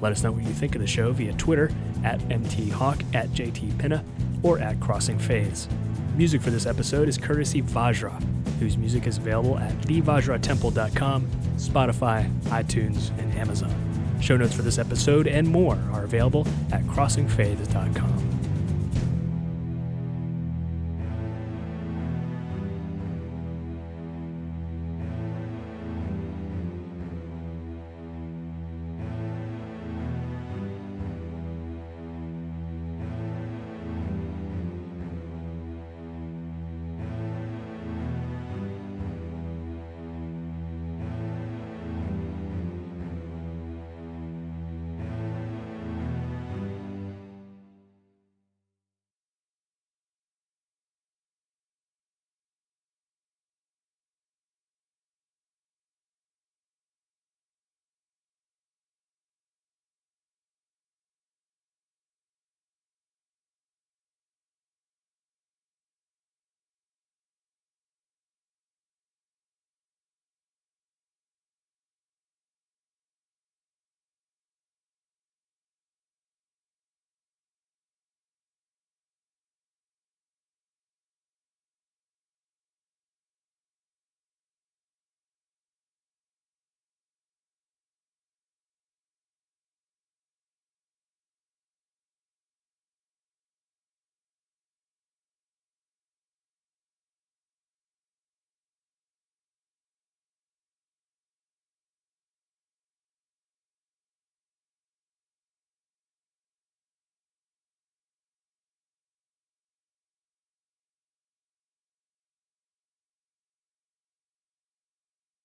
[0.00, 1.70] Let us know what you think of the show via Twitter
[2.04, 4.02] at mthawk at jtpinna
[4.42, 5.68] or at Crossing Faiths.
[6.16, 8.22] Music for this episode is courtesy Vajra,
[8.58, 11.26] whose music is available at thevajratemple.com,
[11.56, 13.74] Spotify, iTunes, and Amazon.
[14.20, 18.29] Show notes for this episode and more are available at crossingfaiths.com.